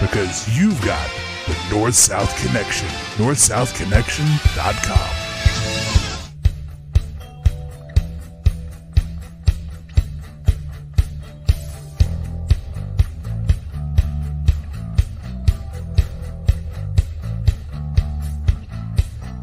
because 0.00 0.58
you've 0.58 0.82
got 0.84 1.08
the 1.46 1.56
North 1.70 1.94
South 1.94 2.36
Connection. 2.44 2.88
NorthSouthConnection.com. 3.16 5.22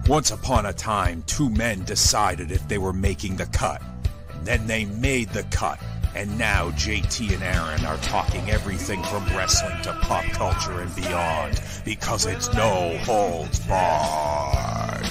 Once 0.07 0.31
upon 0.31 0.65
a 0.65 0.73
time, 0.73 1.23
two 1.25 1.49
men 1.49 1.83
decided 1.85 2.51
if 2.51 2.67
they 2.67 2.77
were 2.77 2.93
making 2.93 3.37
the 3.37 3.45
cut. 3.47 3.81
And 4.33 4.45
then 4.45 4.67
they 4.67 4.85
made 4.85 5.29
the 5.29 5.43
cut. 5.43 5.79
And 6.15 6.37
now 6.37 6.69
JT 6.71 7.33
and 7.33 7.43
Aaron 7.43 7.85
are 7.85 7.97
talking 7.97 8.49
everything 8.49 9.01
from 9.03 9.25
wrestling 9.35 9.81
to 9.81 9.93
pop 9.93 10.23
culture 10.25 10.81
and 10.81 10.95
beyond 10.95 11.59
because 11.83 12.27
it's 12.27 12.53
no 12.53 12.97
holds 12.99 13.59
barred. 13.61 15.09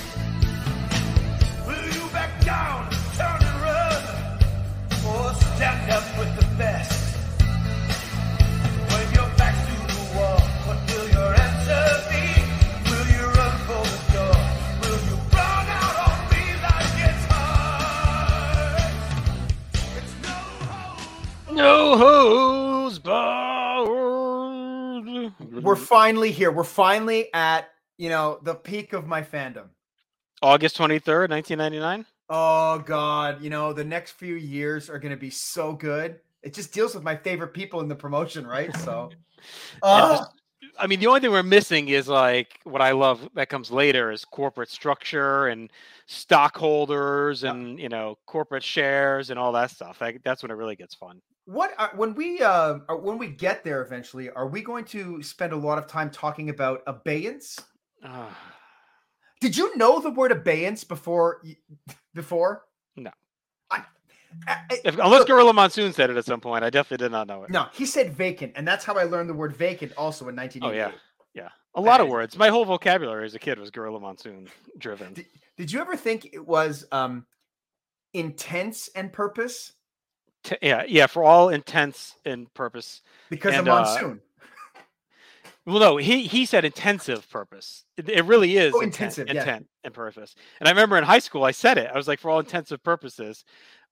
Will 1.67 1.85
you 1.93 2.09
back 2.13 2.45
down, 2.45 2.89
turn 3.17 3.43
and 3.43 3.63
run, 3.63 4.05
or 5.05 5.35
stand 5.35 5.91
up 5.91 6.19
with 6.19 6.32
No 21.53 21.97
Holds 21.99 22.99
Barred. 22.99 23.93
We're 25.63 25.77
finally 25.77 26.31
here. 26.31 26.51
We're 26.51 26.65
finally 26.65 27.29
at, 27.35 27.71
you 27.99 28.09
know, 28.09 28.39
the 28.43 28.55
peak 28.55 28.93
of 28.93 29.07
my 29.07 29.23
fandom. 29.23 29.67
August 30.41 30.77
23rd, 30.79 31.29
1999. 31.31 32.07
Oh 32.29 32.79
God, 32.79 33.43
you 33.43 33.51
know, 33.51 33.73
the 33.73 33.85
next 33.85 34.13
few 34.13 34.35
years 34.37 34.89
are 34.89 34.99
gonna 34.99 35.17
be 35.17 35.31
so 35.31 35.73
good. 35.75 36.19
It 36.43 36.55
just 36.55 36.73
deals 36.73 36.95
with 36.95 37.05
my 37.05 37.15
favorite 37.15 37.53
people 37.55 37.81
in 37.81 37.89
the 37.89 37.95
promotion, 37.95 38.47
right? 38.47 38.75
So 38.79 39.11
uh, 39.83 40.17
just- 40.19 40.31
I 40.79 40.87
mean, 40.87 41.01
the 41.01 41.07
only 41.07 41.21
thing 41.21 41.31
we're 41.33 41.43
missing 41.43 41.89
is 41.89 42.09
like 42.09 42.59
what 42.65 42.81
I 42.81 42.93
love 42.93 43.29
that 43.35 43.49
comes 43.51 43.71
later 43.71 44.11
is 44.11 44.25
corporate 44.25 44.71
structure 44.71 45.49
and 45.49 45.71
stockholders 46.07 47.45
and 47.45 47.79
you 47.79 47.89
know 47.91 48.17
corporate 48.27 48.63
shares 48.63 49.29
and 49.31 49.39
all 49.39 49.53
that 49.53 49.71
stuff. 49.71 50.01
Like, 50.01 50.23
that's 50.25 50.43
when 50.43 50.51
it 50.51 50.55
really 50.55 50.77
gets 50.77 50.95
fun. 50.95 51.21
What 51.45 51.73
are, 51.79 51.91
when 51.97 52.15
we 52.15 52.41
uh 52.41 52.79
are- 52.89 52.97
when 52.99 53.19
we 53.19 53.29
get 53.29 53.65
there 53.65 53.83
eventually, 53.83 54.31
are 54.31 54.47
we 54.49 54.63
going 54.63 54.85
to 54.87 55.23
spend 55.23 55.53
a 55.53 55.57
lot 55.57 55.79
of 55.79 55.87
time 55.87 56.11
talking 56.11 56.51
about 56.51 56.83
abeyance? 56.87 57.59
Ah, 58.05 58.37
Did 59.41 59.57
you 59.57 59.77
know 59.77 60.01
the 60.01 60.11
word 60.11 60.33
abeyance 60.33 60.85
before 60.85 61.43
before? 62.15 62.65
No. 62.97 63.11
I, 63.71 63.85
I, 64.47 64.53
I- 64.71 64.81
if, 64.85 64.95
unless 64.99 65.21
look, 65.21 65.29
Gorilla 65.29 65.53
Monsoon 65.53 65.93
said 65.93 66.11
it 66.11 66.17
at 66.17 66.25
some 66.25 66.41
point, 66.41 66.65
I 66.65 66.71
definitely 66.71 67.05
did 67.05 67.13
not 67.13 67.27
know 67.27 67.45
it. 67.45 67.51
no, 67.51 67.67
he 67.73 67.87
said 67.87 68.13
vacant, 68.15 68.53
and 68.57 68.67
that's 68.67 68.85
how 68.85 68.95
I 68.95 69.05
learned 69.05 69.29
the 69.29 69.35
word 69.35 69.57
vacant 69.57 69.93
also 69.97 70.29
in 70.29 70.39
Oh 70.63 70.71
yeah, 70.71 70.93
yeah. 71.35 71.49
A 71.75 71.81
lot 71.81 72.01
of 72.01 72.09
words. 72.09 72.37
My 72.37 72.49
whole 72.49 72.65
vocabulary 72.65 73.25
as 73.25 73.35
a 73.35 73.39
kid 73.39 73.59
was 73.59 73.71
Gorilla 73.71 73.99
Monsoon 73.99 74.47
driven. 74.79 75.15
Did, 75.15 75.27
did 75.57 75.73
you 75.73 75.81
ever 75.81 75.97
think 75.97 76.29
it 76.33 76.47
was 76.47 76.87
um 76.93 77.27
intense 78.15 78.89
and 78.95 79.13
purpose 79.13 79.73
T- 80.45 80.57
yeah, 80.63 80.85
yeah. 80.89 81.07
For 81.07 81.23
all 81.23 81.49
intents 81.51 82.17
and 82.25 82.53
purpose. 82.55 83.03
because 83.31 83.55
And, 83.55 83.67
of 83.67 83.73
uh, 83.73 83.81
monsoon? 83.83 84.21
Well, 85.65 85.79
no, 85.79 85.97
he 85.97 86.25
he 86.27 86.45
said 86.45 86.65
intensive 86.65 87.29
purpose. 87.31 87.85
It, 87.97 88.09
it 88.09 88.25
really 88.25 88.57
is 88.57 88.75
Oh, 88.75 88.81
intent, 88.81 89.17
intensive, 89.19 89.29
yeah. 89.29 89.41
intent 89.41 89.69
and 89.85 89.95
purpose. 89.95 90.35
And 90.59 90.69
I 90.69 90.73
remember 90.73 90.99
in 90.99 91.05
high 91.05 91.21
school, 91.21 91.45
I 91.45 91.53
said 91.53 91.79
it. 91.79 91.89
I 91.93 91.97
was 91.97 92.09
like, 92.09 92.19
for 92.19 92.31
all 92.31 92.41
intensive 92.41 92.83
purposes. 92.83 93.45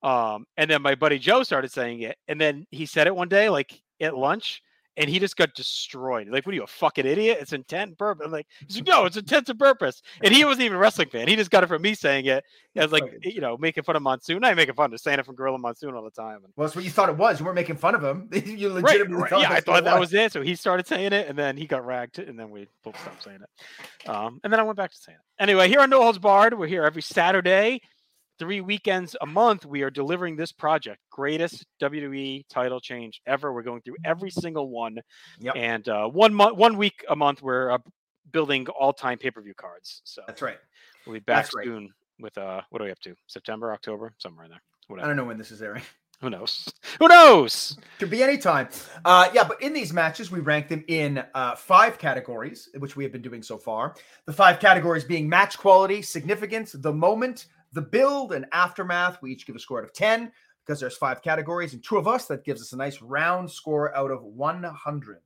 Um, 0.03 0.47
and 0.57 0.69
then 0.69 0.83
my 0.83 0.97
buddy 0.97 1.19
Joe 1.21 1.45
started 1.45 1.71
saying 1.71 2.01
it, 2.01 2.17
and 2.27 2.41
then 2.41 2.67
he 2.71 2.87
said 2.87 3.07
it 3.07 3.15
one 3.15 3.29
day, 3.29 3.49
like 3.51 3.81
at 4.01 4.17
lunch, 4.17 4.63
and 5.01 5.09
he 5.09 5.19
just 5.19 5.37
got 5.37 5.55
destroyed. 5.55 6.29
Like, 6.29 6.45
what 6.45 6.53
are 6.53 6.57
you, 6.57 6.63
a 6.63 6.67
fucking 6.67 7.07
idiot? 7.07 7.39
It's 7.41 7.55
intent 7.55 7.89
and 7.89 7.99
purpose. 7.99 8.27
I'm 8.27 8.33
like, 8.33 8.47
he's 8.67 8.77
like, 8.77 8.87
no, 8.87 9.07
it's 9.07 9.17
intent 9.17 9.49
and 9.49 9.59
purpose. 9.59 10.03
And 10.23 10.35
he 10.35 10.45
wasn't 10.45 10.65
even 10.67 10.77
a 10.77 10.79
wrestling 10.79 11.09
fan. 11.09 11.27
He 11.27 11.37
just 11.37 11.51
got 11.51 11.65
it 11.65 11.69
from 11.69 11.81
me 11.81 11.95
saying 11.95 12.27
it. 12.27 12.45
I 12.77 12.83
was 12.83 12.93
like, 12.93 13.25
you 13.25 13.41
know, 13.41 13.57
making 13.57 13.83
fun 13.85 13.97
of 13.97 14.03
Monsoon. 14.03 14.45
I 14.45 14.53
making 14.53 14.75
fun 14.75 14.93
of 14.93 15.01
saying 15.01 15.19
it 15.19 15.25
from 15.25 15.37
Gorilla 15.37 15.59
Monsoon 15.59 15.95
all 15.95 16.05
the 16.05 16.11
time. 16.11 16.37
And, 16.45 16.53
Well, 16.55 16.67
that's 16.67 16.77
what 16.77 16.85
you 16.85 16.91
thought 16.91 17.09
it 17.09 17.17
was. 17.17 17.41
You 17.41 17.47
weren't 17.47 17.57
making 17.57 17.77
fun 17.77 17.95
of 17.95 18.05
him. 18.05 18.29
you 18.33 18.69
Right, 18.69 18.83
legitimately 18.83 19.23
right, 19.23 19.31
thought 19.31 19.41
yeah, 19.41 19.53
I 19.53 19.61
thought 19.61 19.85
that 19.85 19.99
was 19.99 20.13
it. 20.13 20.33
So 20.33 20.43
he 20.43 20.55
started 20.55 20.87
saying 20.87 21.15
it, 21.15 21.29
and 21.29 21.39
then 21.39 21.57
he 21.57 21.67
got 21.67 21.85
ragged, 21.87 22.29
and 22.29 22.39
then 22.39 22.51
we 22.51 22.69
both 22.85 23.01
stopped 23.01 23.25
saying 23.25 23.41
it. 23.41 24.09
Um, 24.09 24.39
and 24.45 24.53
then 24.53 24.61
I 24.61 24.63
went 24.63 24.77
back 24.77 24.91
to 24.91 24.97
saying 24.99 25.17
it. 25.19 25.43
Anyway, 25.43 25.69
here 25.69 25.81
on 25.81 25.89
No 25.89 26.03
Holds 26.03 26.19
Barred, 26.19 26.59
we're 26.59 26.67
here 26.67 26.85
every 26.85 27.03
Saturday, 27.03 27.81
three 28.41 28.63
weekends 28.63 29.15
a 29.21 29.27
month. 29.27 29.67
We 29.67 29.83
are 29.83 29.91
delivering 29.91 30.35
this 30.35 30.51
project, 30.51 30.99
greatest 31.11 31.67
WWE 31.81 32.45
title 32.49 32.81
change 32.81 33.21
ever. 33.27 33.53
We're 33.53 33.63
going 33.63 33.83
through 33.83 33.97
every 34.05 34.31
single 34.31 34.71
one, 34.71 34.99
Yep. 35.41 35.55
and 35.57 35.89
uh, 35.89 36.09
one 36.09 36.33
month, 36.35 36.57
one 36.57 36.77
week 36.79 37.05
a 37.11 37.15
month, 37.15 37.43
we're 37.43 37.71
uh, 37.71 37.79
building 38.33 38.67
all-time 38.69 39.19
pay-per-view 39.19 39.53
cards. 39.55 40.01
So 40.05 40.23
That's 40.27 40.41
right. 40.41 40.57
we'll 41.07 41.15
be 41.15 41.21
back 41.21 41.45
That's 41.45 41.55
right. 41.55 41.67
soon 41.67 41.91
with 42.19 42.37
uh, 42.39 42.63
what 42.71 42.81
are 42.81 42.87
we 42.87 42.91
up 42.91 42.99
to? 43.01 43.15
September, 43.27 43.73
October, 43.73 44.15
somewhere 44.19 44.47
in 44.47 44.51
there. 44.53 44.63
Whatever. 44.89 45.05
I 45.05 45.09
don't 45.09 45.17
know 45.19 45.25
when 45.25 45.37
this 45.39 45.51
is 45.53 45.61
airing. 45.63 45.83
Who 46.23 46.29
knows? 46.31 46.69
Who 46.99 47.09
knows? 47.09 47.79
Could 47.99 48.11
be 48.11 48.23
any 48.23 48.37
time. 48.37 48.69
Uh, 49.07 49.31
yeah, 49.33 49.45
but 49.45 49.63
in 49.63 49.73
these 49.73 49.91
matches, 49.93 50.31
we 50.31 50.41
rank 50.41 50.69
them 50.69 50.85
in 50.89 51.25
uh, 51.35 51.57
five 51.57 51.97
categories, 51.99 52.69
which 52.79 52.95
we 52.97 53.05
have 53.05 53.13
been 53.13 53.23
doing 53.23 53.43
so 53.43 53.57
far. 53.57 53.95
The 54.27 54.33
five 54.33 54.61
categories 54.61 55.03
being 55.05 55.29
match 55.31 55.57
quality, 55.57 56.03
significance, 56.03 56.73
the 56.73 56.93
moment, 56.93 57.47
the 57.73 57.83
build, 57.83 58.33
and 58.33 58.47
aftermath. 58.53 59.19
We 59.23 59.33
each 59.33 59.47
give 59.47 59.57
a 59.57 59.59
score 59.59 59.79
out 59.79 59.85
of 59.85 59.93
10 59.93 60.33
because 60.65 60.81
there's 60.81 60.97
five 60.97 61.23
categories, 61.23 61.73
and 61.73 61.83
two 61.83 61.97
of 61.97 62.07
us, 62.07 62.27
that 62.27 62.45
gives 62.45 62.61
us 62.61 62.73
a 62.73 62.77
nice 62.77 63.01
round 63.03 63.51
score 63.51 63.95
out 63.97 64.11
of 64.11 64.23
100. 64.23 65.19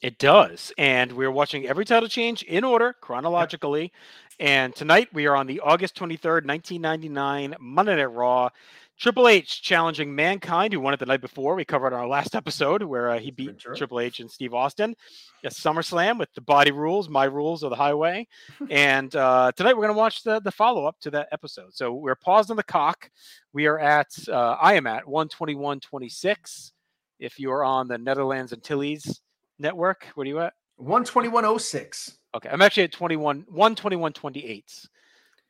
It 0.00 0.18
does. 0.18 0.72
And 0.78 1.12
we're 1.12 1.30
watching 1.30 1.66
every 1.66 1.84
title 1.84 2.08
change 2.08 2.42
in 2.44 2.62
order, 2.64 2.94
chronologically. 3.00 3.92
And 4.38 4.74
tonight 4.74 5.08
we 5.12 5.26
are 5.26 5.34
on 5.34 5.48
the 5.48 5.60
August 5.60 5.96
23rd, 5.96 6.46
1999 6.46 7.56
Monday 7.58 7.96
Night 7.96 8.04
Raw. 8.04 8.50
Triple 8.98 9.28
H 9.28 9.62
challenging 9.62 10.12
Mankind, 10.12 10.72
who 10.72 10.80
won 10.80 10.92
it 10.92 10.98
the 10.98 11.06
night 11.06 11.20
before. 11.20 11.54
We 11.54 11.64
covered 11.64 11.92
our 11.92 12.08
last 12.08 12.34
episode 12.34 12.82
where 12.82 13.10
uh, 13.12 13.20
he 13.20 13.30
beat 13.30 13.46
Ventura. 13.46 13.76
Triple 13.76 14.00
H 14.00 14.18
and 14.18 14.28
Steve 14.28 14.54
Austin. 14.54 14.96
A 15.44 15.50
SummerSlam 15.50 16.18
with 16.18 16.32
the 16.34 16.40
body 16.40 16.72
rules, 16.72 17.08
my 17.08 17.24
rules 17.24 17.62
of 17.62 17.70
the 17.70 17.76
highway. 17.76 18.26
and 18.70 19.14
uh, 19.14 19.52
tonight 19.54 19.74
we're 19.74 19.84
going 19.84 19.94
to 19.94 19.98
watch 19.98 20.24
the, 20.24 20.40
the 20.40 20.50
follow 20.50 20.84
up 20.84 20.98
to 21.02 21.12
that 21.12 21.28
episode. 21.30 21.72
So 21.74 21.92
we're 21.94 22.16
paused 22.16 22.50
on 22.50 22.56
the 22.56 22.64
cock. 22.64 23.08
We 23.52 23.66
are 23.66 23.78
at, 23.78 24.08
uh, 24.28 24.56
I 24.60 24.74
am 24.74 24.88
at 24.88 25.04
121.26. 25.04 26.72
If 27.20 27.38
you're 27.38 27.62
on 27.62 27.86
the 27.86 27.98
Netherlands 27.98 28.52
Antilles 28.52 29.20
network, 29.60 30.06
what 30.16 30.26
are 30.26 30.30
you 30.30 30.40
at? 30.40 30.54
121.06. 30.80 32.16
Okay, 32.34 32.48
I'm 32.50 32.62
actually 32.62 32.84
at 32.84 32.92
21, 32.92 33.44
121.28. 33.44 34.88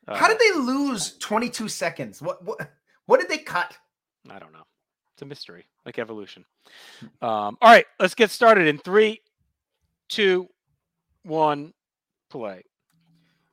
Uh, 0.06 0.16
How 0.16 0.28
did 0.28 0.38
they 0.38 0.58
lose 0.58 1.16
22 1.18 1.68
seconds? 1.68 2.22
What 2.22 2.42
what 2.42 2.70
what 3.08 3.20
did 3.20 3.28
they 3.28 3.38
cut? 3.38 3.76
I 4.30 4.38
don't 4.38 4.52
know. 4.52 4.62
It's 5.14 5.22
a 5.22 5.26
mystery, 5.26 5.66
like 5.84 5.98
evolution. 5.98 6.44
Um, 7.20 7.58
all 7.60 7.70
right, 7.72 7.86
let's 7.98 8.14
get 8.14 8.30
started 8.30 8.68
in 8.68 8.78
three, 8.78 9.20
two, 10.08 10.48
one, 11.24 11.72
play. 12.30 12.62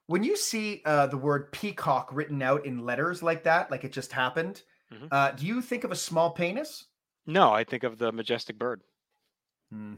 When 0.08 0.24
you 0.24 0.38
see 0.38 0.84
uh, 0.86 1.08
the 1.08 1.18
word 1.18 1.52
peacock 1.52 2.10
written 2.14 2.42
out 2.44 2.66
in 2.68 2.86
letters 2.86 3.24
like 3.24 3.44
that, 3.46 3.72
like 3.72 3.84
it 3.84 3.92
just 3.92 4.12
happened, 4.12 4.62
Mhm. 4.94 5.08
uh, 5.12 5.32
do 5.32 5.48
you 5.48 5.62
think 5.64 5.84
of 5.84 5.92
a 5.92 5.96
small 5.96 6.30
penis? 6.32 6.86
No, 7.26 7.52
I 7.52 7.64
think 7.64 7.84
of 7.84 7.98
the 7.98 8.12
majestic 8.12 8.60
bird. 8.60 8.84
Hmm. 9.72 9.96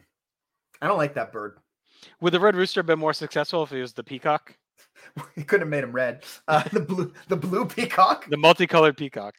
I 0.81 0.87
don't 0.87 0.97
like 0.97 1.15
that 1.15 1.33
bird. 1.33 1.57
Would 2.21 2.31
the 2.31 2.39
red 2.39 2.55
rooster 2.55 2.79
have 2.79 2.85
been 2.85 2.99
more 2.99 3.13
successful 3.13 3.63
if 3.63 3.73
it 3.73 3.81
was 3.81 3.93
the 3.93 4.03
peacock? 4.03 4.55
he 5.35 5.43
couldn't 5.43 5.61
have 5.67 5.69
made 5.69 5.83
him 5.83 5.91
red. 5.91 6.23
Uh, 6.47 6.63
the 6.71 6.79
blue, 6.79 7.13
the 7.27 7.35
blue 7.35 7.65
peacock. 7.75 8.27
The 8.29 8.37
multicolored 8.37 8.97
peacock. 8.97 9.35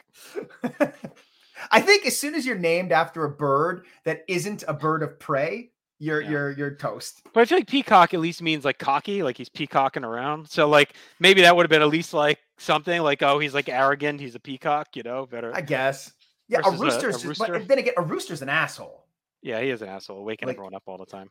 I 1.70 1.80
think 1.80 2.06
as 2.06 2.18
soon 2.18 2.34
as 2.34 2.46
you're 2.46 2.58
named 2.58 2.92
after 2.92 3.24
a 3.24 3.30
bird 3.30 3.84
that 4.04 4.24
isn't 4.28 4.64
a 4.68 4.72
bird 4.74 5.02
of 5.02 5.18
prey, 5.18 5.70
you're 5.98 6.20
Yeah. 6.20 6.30
you're 6.30 6.50
you're 6.52 6.74
toast. 6.76 7.22
But 7.34 7.40
I 7.40 7.44
feel 7.46 7.58
like 7.58 7.66
peacock 7.66 8.14
at 8.14 8.20
least 8.20 8.40
means 8.42 8.64
like 8.64 8.78
cocky, 8.78 9.22
like 9.24 9.36
he's 9.36 9.48
peacocking 9.48 10.04
around. 10.04 10.48
So 10.48 10.68
like 10.68 10.94
maybe 11.18 11.42
that 11.42 11.56
would 11.56 11.64
have 11.64 11.70
been 11.70 11.82
at 11.82 11.88
least 11.88 12.14
like 12.14 12.38
something 12.58 13.02
like 13.02 13.22
oh 13.22 13.38
he's 13.40 13.54
like 13.54 13.68
arrogant, 13.68 14.20
he's 14.20 14.36
a 14.36 14.40
peacock, 14.40 14.94
you 14.94 15.02
know, 15.02 15.26
better. 15.26 15.52
I 15.54 15.60
guess. 15.60 16.12
Yeah, 16.48 16.60
a 16.64 16.70
Versus 16.70 16.80
a- 16.80 16.84
rooster's 16.84 17.24
a 17.24 17.28
just, 17.28 17.38
but 17.40 17.68
then 17.68 17.78
again, 17.78 17.94
a 17.98 18.02
rooster's 18.02 18.40
an 18.42 18.48
asshole. 18.48 19.04
yeah, 19.42 19.60
he 19.60 19.68
is 19.70 19.82
an 19.82 19.88
asshole, 19.88 20.24
waking 20.24 20.46
Like- 20.46 20.54
everyone 20.56 20.74
up 20.74 20.84
all 20.86 20.96
the 20.98 21.04
time. 21.06 21.28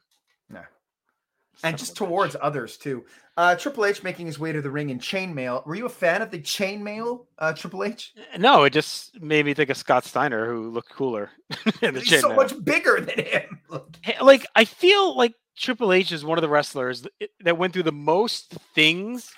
No. 0.50 0.62
And 1.63 1.77
just 1.77 1.92
a 1.92 1.94
bitch. 2.04 2.07
towards 2.07 2.36
others 2.42 2.77
too. 2.77 3.06
Uh 3.36 3.56
Triple 3.56 3.86
H 3.86 4.04
making 4.04 4.25
his 4.25 4.39
way 4.39 4.51
to 4.51 4.62
the 4.62 4.69
ring 4.71 4.89
in 4.89 5.00
chainmail. 5.00 5.65
Were 5.65 5.75
you 5.75 5.86
a 5.86 5.89
fan 5.89 6.21
of 6.21 6.31
the 6.31 6.39
chainmail, 6.39 7.25
uh 7.39 7.54
Triple 7.54 7.83
H? 7.83 8.13
No, 8.38 8.63
it 8.63 8.71
just 8.71 9.19
made 9.21 9.45
me 9.45 9.54
think 9.54 9.69
of 9.69 9.77
Scott 9.77 10.06
Steiner, 10.06 10.45
who 10.51 10.69
looked 10.69 10.89
cooler 10.92 11.30
in 11.81 11.94
the 11.94 12.01
He's 12.01 12.19
so 12.21 12.30
chainmail. 12.30 12.36
much 12.36 12.63
bigger 12.65 13.00
than 13.01 13.25
him. 13.25 13.59
Like 14.21 14.45
I 14.56 14.65
feel 14.65 15.15
like 15.18 15.33
Triple 15.57 15.92
H 15.94 16.12
is 16.12 16.24
one 16.24 16.38
of 16.38 16.42
the 16.42 16.50
wrestlers 16.50 17.06
that 17.42 17.57
went 17.57 17.74
through 17.74 17.83
the 17.83 17.92
most 17.92 18.51
things 18.75 19.31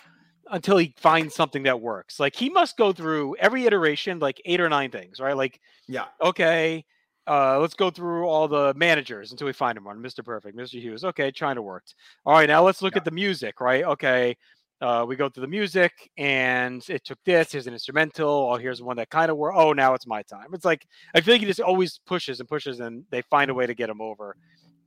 until 0.52 0.78
he 0.78 0.94
finds 0.98 1.36
something 1.36 1.64
that 1.64 1.80
works. 1.80 2.20
Like 2.20 2.36
he 2.36 2.50
must 2.50 2.76
go 2.78 2.92
through 2.92 3.36
every 3.38 3.66
iteration, 3.66 4.20
like 4.20 4.42
eight 4.46 4.60
or 4.60 4.68
nine 4.70 4.92
things, 4.92 5.20
right? 5.20 5.36
Like 5.38 5.60
yeah. 5.88 6.06
okay, 6.22 6.86
uh, 7.30 7.60
let's 7.60 7.76
go 7.76 7.90
through 7.92 8.26
all 8.26 8.48
the 8.48 8.74
managers 8.76 9.32
until 9.32 9.46
we 9.48 9.54
find 9.54 9.78
him 9.78 9.84
one. 9.86 10.02
Mr. 10.02 10.26
Perfect, 10.26 10.58
Mr. 10.58 10.82
Hughes. 10.82 11.04
Okay, 11.06 11.30
trying 11.32 11.56
to 11.56 11.62
work. 11.62 11.84
All 12.26 12.34
right, 12.34 12.48
now 12.50 12.64
let's 12.64 12.82
look 12.82 12.96
Yeah. 12.96 13.00
at 13.00 13.06
the 13.06 13.12
music, 13.12 13.62
right? 13.62 13.84
Okay. 13.84 14.36
Uh, 14.82 15.06
we 15.06 15.18
go 15.18 15.28
through 15.28 15.42
the 15.42 15.48
music 15.48 15.92
and 16.18 16.86
it 16.90 17.04
took 17.04 17.20
this. 17.26 17.52
Here's 17.52 17.68
an 17.68 17.74
instrumental. 17.74 18.50
Oh, 18.52 18.56
here's 18.56 18.82
one 18.82 18.96
that 18.96 19.10
kind 19.10 19.30
of 19.30 19.36
worked. 19.36 19.58
Oh, 19.58 19.74
now 19.74 19.94
it's 19.94 20.08
my 20.08 20.22
time. 20.24 20.54
It's 20.54 20.64
like 20.64 20.88
I 21.14 21.20
feel 21.20 21.34
like 21.34 21.42
he 21.42 21.48
just 21.48 21.60
always 21.60 22.00
pushes 22.06 22.40
and 22.40 22.48
pushes 22.48 22.80
and 22.80 23.04
they 23.12 23.22
find 23.24 23.52
a 23.52 23.54
way 23.54 23.68
to 23.68 23.74
get 23.74 23.90
him 23.90 24.00
over 24.00 24.38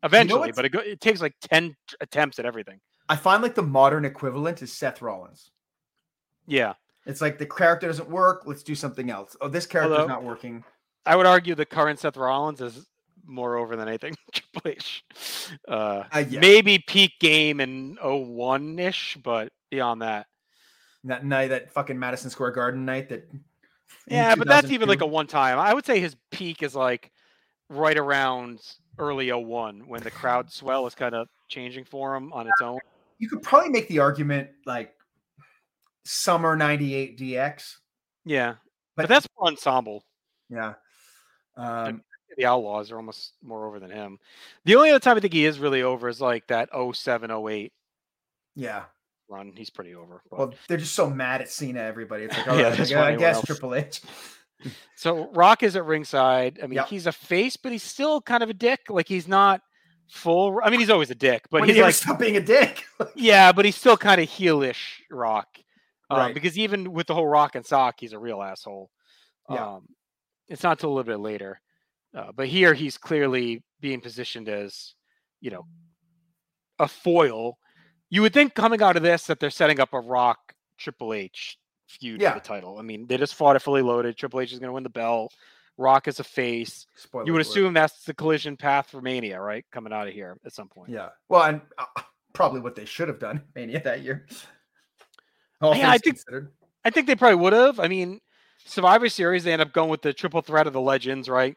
eventually, 0.03 0.41
what's- 0.49 0.57
but 0.57 0.65
it, 0.65 0.71
go, 0.71 0.79
it 0.81 1.01
takes 1.01 1.21
like 1.21 1.35
10 1.43 1.77
t- 1.87 1.97
attempts 2.01 2.39
at 2.39 2.47
everything. 2.47 2.81
I 3.11 3.17
find 3.17 3.43
like 3.43 3.55
the 3.55 3.63
modern 3.63 4.07
equivalent 4.07 4.63
is 4.63 4.73
Seth 4.73 5.03
Rollins. 5.03 5.51
Yeah. 6.47 6.73
It's 7.05 7.21
like 7.21 7.39
the 7.39 7.47
character 7.47 7.87
doesn't 7.89 8.09
work. 8.09 8.45
Let's 8.47 8.63
do 8.63 8.75
something 8.75 9.11
else. 9.11 9.37
Oh, 9.43 9.49
this 9.49 9.67
character's 9.67 9.99
Although- 9.99 10.09
not 10.09 10.25
working. 10.25 10.65
I 11.05 11.17
would 11.17 11.27
argue 11.27 11.55
the 11.55 11.67
current 11.67 11.99
Seth 11.99 12.17
Rollins 12.17 12.61
is 12.61 12.87
more 13.25 13.57
over 13.57 13.77
than 13.77 13.89
anything 13.89 14.15
Triple 14.33 14.71
H. 14.71 15.05
Uh, 15.69 16.05
Uh, 16.13 16.25
yeah. 16.29 16.41
maybe 16.41 16.79
peak 16.87 17.13
game 17.21 17.61
in 17.61 17.97
01 18.03 18.79
ish, 18.79 19.17
but 19.23 19.53
beyond 19.71 20.03
that. 20.03 20.27
That 21.05 21.25
night, 21.25 21.49
that 21.49 21.73
fucking 21.73 21.99
Madison 21.99 22.31
Square 22.31 22.53
Garden 22.53 22.85
night. 22.85 23.09
That. 23.09 23.29
Yeah, 24.07 24.35
but 24.37 24.47
that's 24.47 24.71
even 24.71 24.89
like 24.89 25.01
a 25.01 25.07
one 25.07 25.27
time. 25.27 25.59
I 25.59 25.75
would 25.75 25.85
say 25.85 25.99
his 26.01 26.17
peak 26.31 26.63
is 26.63 26.75
like 26.77 27.11
right 27.69 27.97
around 27.99 28.61
early 28.99 29.33
01 29.33 29.89
when 29.89 30.03
the 30.03 30.11
crowd 30.11 30.53
swell 30.53 30.87
is 30.87 30.95
kind 30.95 31.15
of 31.15 31.29
changing 31.49 31.85
for 31.85 32.15
him 32.15 32.33
on 32.33 32.47
its 32.47 32.61
own. 32.63 32.79
You 33.19 33.29
could 33.29 33.43
probably 33.43 33.71
make 33.71 33.89
the 33.89 33.99
argument 33.99 34.51
like 34.67 34.95
summer 36.05 36.57
'98 36.57 37.19
DX. 37.19 37.77
Yeah. 38.25 38.55
But, 38.97 39.05
But- 39.05 39.09
that's 39.09 39.27
more 39.39 39.49
ensemble. 39.49 40.05
Yeah. 40.49 40.75
Um, 41.57 42.03
The 42.37 42.47
Outlaws 42.47 42.91
are 42.91 42.97
almost 42.97 43.35
more 43.43 43.67
over 43.67 43.79
than 43.79 43.91
him. 43.91 44.19
The 44.65 44.77
only 44.77 44.91
other 44.91 44.99
time 45.01 45.17
I 45.17 45.21
think 45.21 45.35
he 45.35 45.45
is 45.45 45.59
really 45.59 45.83
over 45.83 46.09
is 46.09 46.21
like 46.21 46.47
that 46.49 46.71
07 46.95 47.31
08 47.31 47.73
yeah. 48.55 48.85
run. 49.29 49.53
He's 49.57 49.71
pretty 49.71 49.95
over. 49.95 50.23
But. 50.31 50.39
Well, 50.39 50.55
they're 50.69 50.79
just 50.79 50.95
so 50.95 51.11
mad 51.11 51.41
at 51.43 51.51
Cena. 51.51 51.81
Everybody. 51.81 52.25
It's 52.25 52.37
like, 52.37 52.47
Yeah, 52.47 52.53
all 52.53 52.57
right, 52.71 52.93
I, 52.93 52.95
why 52.95 53.01
I 53.01 53.07
anyone 53.09 53.19
guess 53.19 53.37
else- 53.37 53.45
Triple 53.47 53.75
H. 53.75 54.01
So 54.95 55.29
Rock 55.33 55.65
is 55.65 55.75
at 55.75 55.85
ringside. 55.85 56.61
I 56.63 56.69
mean, 56.69 56.77
Yep. 56.77 56.87
he's 56.89 57.09
a 57.09 57.13
face, 57.13 57.57
but 57.57 57.73
he's 57.73 57.83
still 57.83 58.21
kind 58.21 58.45
of 58.45 58.49
a 58.51 58.55
dick. 58.55 58.83
Like 58.89 59.09
he's 59.09 59.27
not 59.27 59.61
full. 60.09 60.61
I 60.63 60.71
mean, 60.71 60.79
he's 60.79 60.89
always 60.91 61.11
a 61.11 61.17
dick, 61.17 61.47
but 61.51 61.63
When 61.63 61.69
he's 61.69 61.77
he 61.77 61.83
like, 61.83 61.95
stop 61.95 62.21
being 62.21 62.37
a 62.37 62.41
dick. 62.41 62.85
yeah, 63.17 63.51
but 63.51 63.65
he's 63.65 63.75
still 63.75 63.97
kind 63.97 64.21
of 64.21 64.29
heelish 64.29 65.01
Rock. 65.11 65.49
Um, 66.11 66.19
Right. 66.19 66.35
Because 66.35 66.57
even 66.57 66.93
with 66.93 67.09
the 67.09 67.15
whole 67.15 67.27
Rock 67.27 67.57
and 67.57 67.67
Sock, 67.67 67.97
he's 67.99 68.13
a 68.13 68.19
real 68.21 68.41
asshole. 68.41 68.89
Yeah. 69.51 69.67
Um, 69.67 69.89
it's 70.53 70.63
not 70.63 70.79
till 70.79 70.91
a 70.91 70.95
little 70.95 71.11
bit 71.13 71.19
later, 71.21 71.61
uh, 72.15 72.31
but 72.35 72.47
here 72.47 72.75
he's 72.75 72.97
clearly 72.99 73.63
being 73.81 74.01
positioned 74.01 74.49
as, 74.49 74.95
you 75.41 75.51
know, 75.51 75.67
a 76.79 76.87
foil. 76.87 77.59
You 78.11 78.23
would 78.23 78.35
think 78.35 78.55
coming 78.55 78.83
out 78.83 78.97
of 78.97 79.03
this 79.03 79.27
that 79.27 79.41
they're 79.41 79.51
setting 79.51 79.81
up 79.81 79.93
a 79.95 80.01
Rock 80.01 80.55
Triple 80.79 81.15
H 81.15 81.59
feud 81.89 82.21
Yeah. 82.21 82.33
for 82.35 82.39
the 82.41 82.45
title. 82.45 82.79
I 82.79 82.83
mean, 82.83 83.07
they 83.07 83.17
just 83.17 83.35
fought 83.35 83.57
it 83.57 83.61
fully 83.63 83.83
loaded. 83.83 84.17
Triple 84.17 84.41
H 84.41 84.53
is 84.53 84.59
going 84.59 84.69
to 84.69 84.73
win 84.75 84.83
the 84.83 84.89
belt. 84.91 85.35
Rock 85.79 86.07
is 86.07 86.21
a 86.21 86.25
face. 86.25 86.87
Spoiler 86.97 87.25
You 87.27 87.33
would 87.33 87.43
alert. 87.43 87.51
assume 87.51 87.73
that's 87.75 88.05
the 88.05 88.15
collision 88.15 88.57
path 88.59 88.91
for 88.91 89.01
Mania, 89.01 89.41
right? 89.41 89.65
Coming 89.73 89.93
out 89.93 90.07
of 90.07 90.13
here 90.15 90.37
at 90.45 90.53
some 90.53 90.69
point. 90.69 90.91
Yeah. 90.91 91.09
Well, 91.29 91.43
and 91.45 91.61
uh, 91.79 92.03
probably 92.35 92.61
what 92.61 92.75
they 92.77 92.85
should 92.85 93.09
have 93.09 93.19
done 93.19 93.43
Mania 93.55 93.83
that 93.83 94.03
year. 94.03 94.27
All 95.61 95.75
Yeah, 95.75 95.89
I 95.91 95.99
think- 95.99 96.17
considered. 96.17 96.53
I 96.85 96.91
think 96.91 97.07
they 97.07 97.15
probably 97.15 97.37
would 97.37 97.53
have. 97.53 97.79
I 97.81 97.87
mean, 97.89 98.21
Survivor 98.65 99.09
Series, 99.09 99.45
they 99.45 99.53
end 99.53 99.63
up 99.63 99.73
going 99.73 99.91
with 99.91 100.03
the 100.03 100.13
triple 100.13 100.41
threat 100.43 100.67
of 100.67 100.73
the 100.73 100.81
legends, 100.81 101.29
right? 101.29 101.57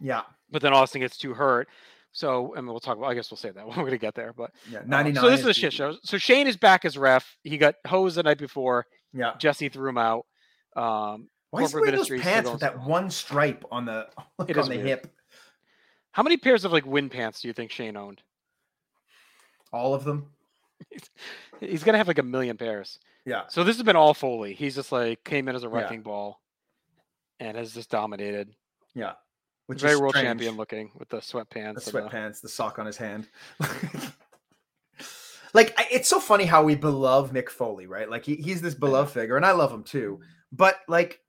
Yeah. 0.00 0.22
But 0.50 0.62
then 0.62 0.72
Austin 0.72 1.00
gets 1.00 1.16
too 1.16 1.34
hurt. 1.34 1.68
So, 2.12 2.54
I 2.56 2.60
mean, 2.60 2.66
we'll 2.70 2.80
talk 2.80 2.96
about, 2.96 3.08
I 3.08 3.14
guess 3.14 3.30
we'll 3.30 3.38
say 3.38 3.50
that 3.50 3.64
when 3.66 3.76
we're 3.76 3.82
going 3.84 3.90
to 3.92 3.98
get 3.98 4.14
there. 4.14 4.32
But 4.32 4.50
Yeah. 4.70 4.80
uh, 4.80 4.82
99. 4.86 5.22
so 5.22 5.30
this 5.30 5.40
is 5.40 5.46
a 5.46 5.54
shit 5.54 5.72
show. 5.72 5.96
So 6.02 6.18
Shane 6.18 6.46
is 6.46 6.56
back 6.56 6.84
as 6.84 6.96
ref. 6.98 7.36
He 7.44 7.56
got 7.58 7.74
hosed 7.86 8.16
the 8.16 8.22
night 8.22 8.38
before. 8.38 8.86
Yeah. 9.12 9.34
Jesse 9.38 9.68
threw 9.68 9.88
him 9.88 9.98
out. 9.98 10.26
Um, 10.76 11.28
Why 11.50 11.62
is 11.62 11.72
he 11.72 11.78
wearing 11.80 11.96
those 11.96 12.08
pants 12.08 12.50
with 12.50 12.60
that 12.60 12.80
one 12.80 13.10
stripe 13.10 13.64
on 13.70 13.84
the 13.84 14.08
It 14.48 14.56
on 14.56 14.68
the 14.68 14.76
weird. 14.76 14.86
hip? 14.86 15.06
how 16.12 16.24
many 16.24 16.36
pairs 16.36 16.64
of 16.64 16.72
like 16.72 16.84
wind 16.86 17.10
pants 17.12 17.40
do 17.40 17.46
you 17.48 17.54
think 17.54 17.70
Shane 17.70 17.96
owned? 17.96 18.20
All 19.72 19.94
of 19.94 20.02
them. 20.04 20.26
He's 21.60 21.82
to 21.92 21.98
have 21.98 22.08
like 22.08 22.18
a 22.18 22.22
million 22.22 22.56
pairs. 22.56 22.98
Yeah. 23.26 23.42
So 23.48 23.64
this 23.64 23.76
has 23.76 23.82
been 23.84 23.96
all 23.96 24.14
Foley. 24.14 24.54
He's 24.54 24.74
just 24.74 24.92
like 24.92 25.22
came 25.24 25.48
in 25.48 25.54
as 25.56 25.64
a 25.64 25.68
Yeah. 25.68 25.74
wrecking 25.74 26.02
ball 26.02 26.40
and 27.38 27.56
has 27.56 27.74
just 27.74 27.90
dominated. 27.90 28.50
Yeah. 28.94 29.12
Which 29.66 29.80
Very 29.82 29.94
is 29.94 30.00
world 30.00 30.14
strange. 30.14 30.26
champion 30.26 30.56
looking 30.56 30.90
with 30.98 31.08
the 31.10 31.18
sweatpants. 31.18 31.84
The 31.90 31.98
and 31.98 32.10
the- 32.34 32.38
the 32.40 32.48
sock 32.48 32.78
on 32.78 32.86
his 32.86 32.96
hand. 32.96 33.28
like 35.54 35.74
it's 35.90 36.08
so 36.08 36.20
funny 36.20 36.44
how 36.44 36.62
we 36.62 36.74
beloved 36.74 37.32
Mick 37.34 37.48
Foley, 37.50 37.86
right? 37.86 38.08
Like 38.08 38.24
he, 38.24 38.36
he's 38.36 38.60
this 38.62 38.74
beloved 38.74 39.12
figure, 39.12 39.36
and 39.36 39.44
I 39.44 39.52
love 39.52 39.72
him 39.72 39.82
too. 39.84 40.20
But 40.52 40.76
like 40.88 41.20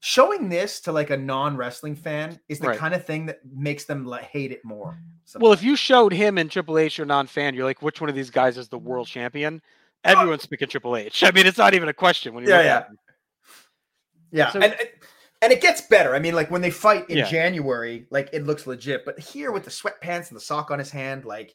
showing 0.00 0.48
this 0.48 0.80
to 0.80 0.92
like 0.92 1.10
a 1.10 1.16
non-wrestling 1.16 1.94
fan 1.94 2.40
is 2.48 2.58
the 2.58 2.68
Right. 2.68 2.78
kind 2.78 2.94
of 2.94 3.04
thing 3.04 3.26
that 3.26 3.40
makes 3.54 3.84
them 3.84 4.04
like 4.06 4.22
hate 4.24 4.50
it 4.50 4.64
more. 4.64 4.98
Well, 5.38 5.52
if 5.52 5.62
you 5.62 5.76
showed 5.76 6.12
him 6.12 6.38
in 6.38 6.48
Triple 6.48 6.78
H 6.78 6.98
or 6.98 7.04
non-fan, 7.04 7.54
you're 7.54 7.64
like, 7.66 7.82
which 7.82 8.00
one 8.00 8.08
of 8.10 8.16
these 8.16 8.30
guys 8.30 8.56
is 8.58 8.68
the 8.68 8.78
world 8.78 9.06
champion? 9.06 9.60
Everyone's 10.04 10.46
picking 10.46 10.68
Triple 10.68 10.96
H. 10.96 11.22
I 11.24 11.30
mean, 11.30 11.46
it's 11.46 11.58
not 11.58 11.74
even 11.74 11.88
a 11.88 11.92
question 11.92 12.34
when 12.34 12.44
you 12.44 12.50
Yeah, 12.50 12.62
yeah. 12.62 12.84
Yeah, 14.32 14.50
So- 14.52 14.60
and 14.60 14.74
and- 15.42 15.52
it 15.52 15.60
gets 15.62 15.80
better. 15.82 16.14
I 16.14 16.18
mean, 16.18 16.34
like 16.34 16.50
when 16.50 16.60
they 16.62 16.70
fight 16.70 17.08
in 17.10 17.18
Yeah. 17.18 17.30
January, 17.30 18.06
like 18.10 18.28
it 18.32 18.44
looks 18.46 18.66
legit. 18.66 19.04
But 19.04 19.18
here 19.18 19.52
with 19.52 19.64
the 19.64 19.70
sweatpants 19.70 20.28
and 20.28 20.36
the 20.36 20.40
sock 20.40 20.70
on 20.70 20.78
his 20.78 20.90
hand, 20.90 21.24
like, 21.24 21.54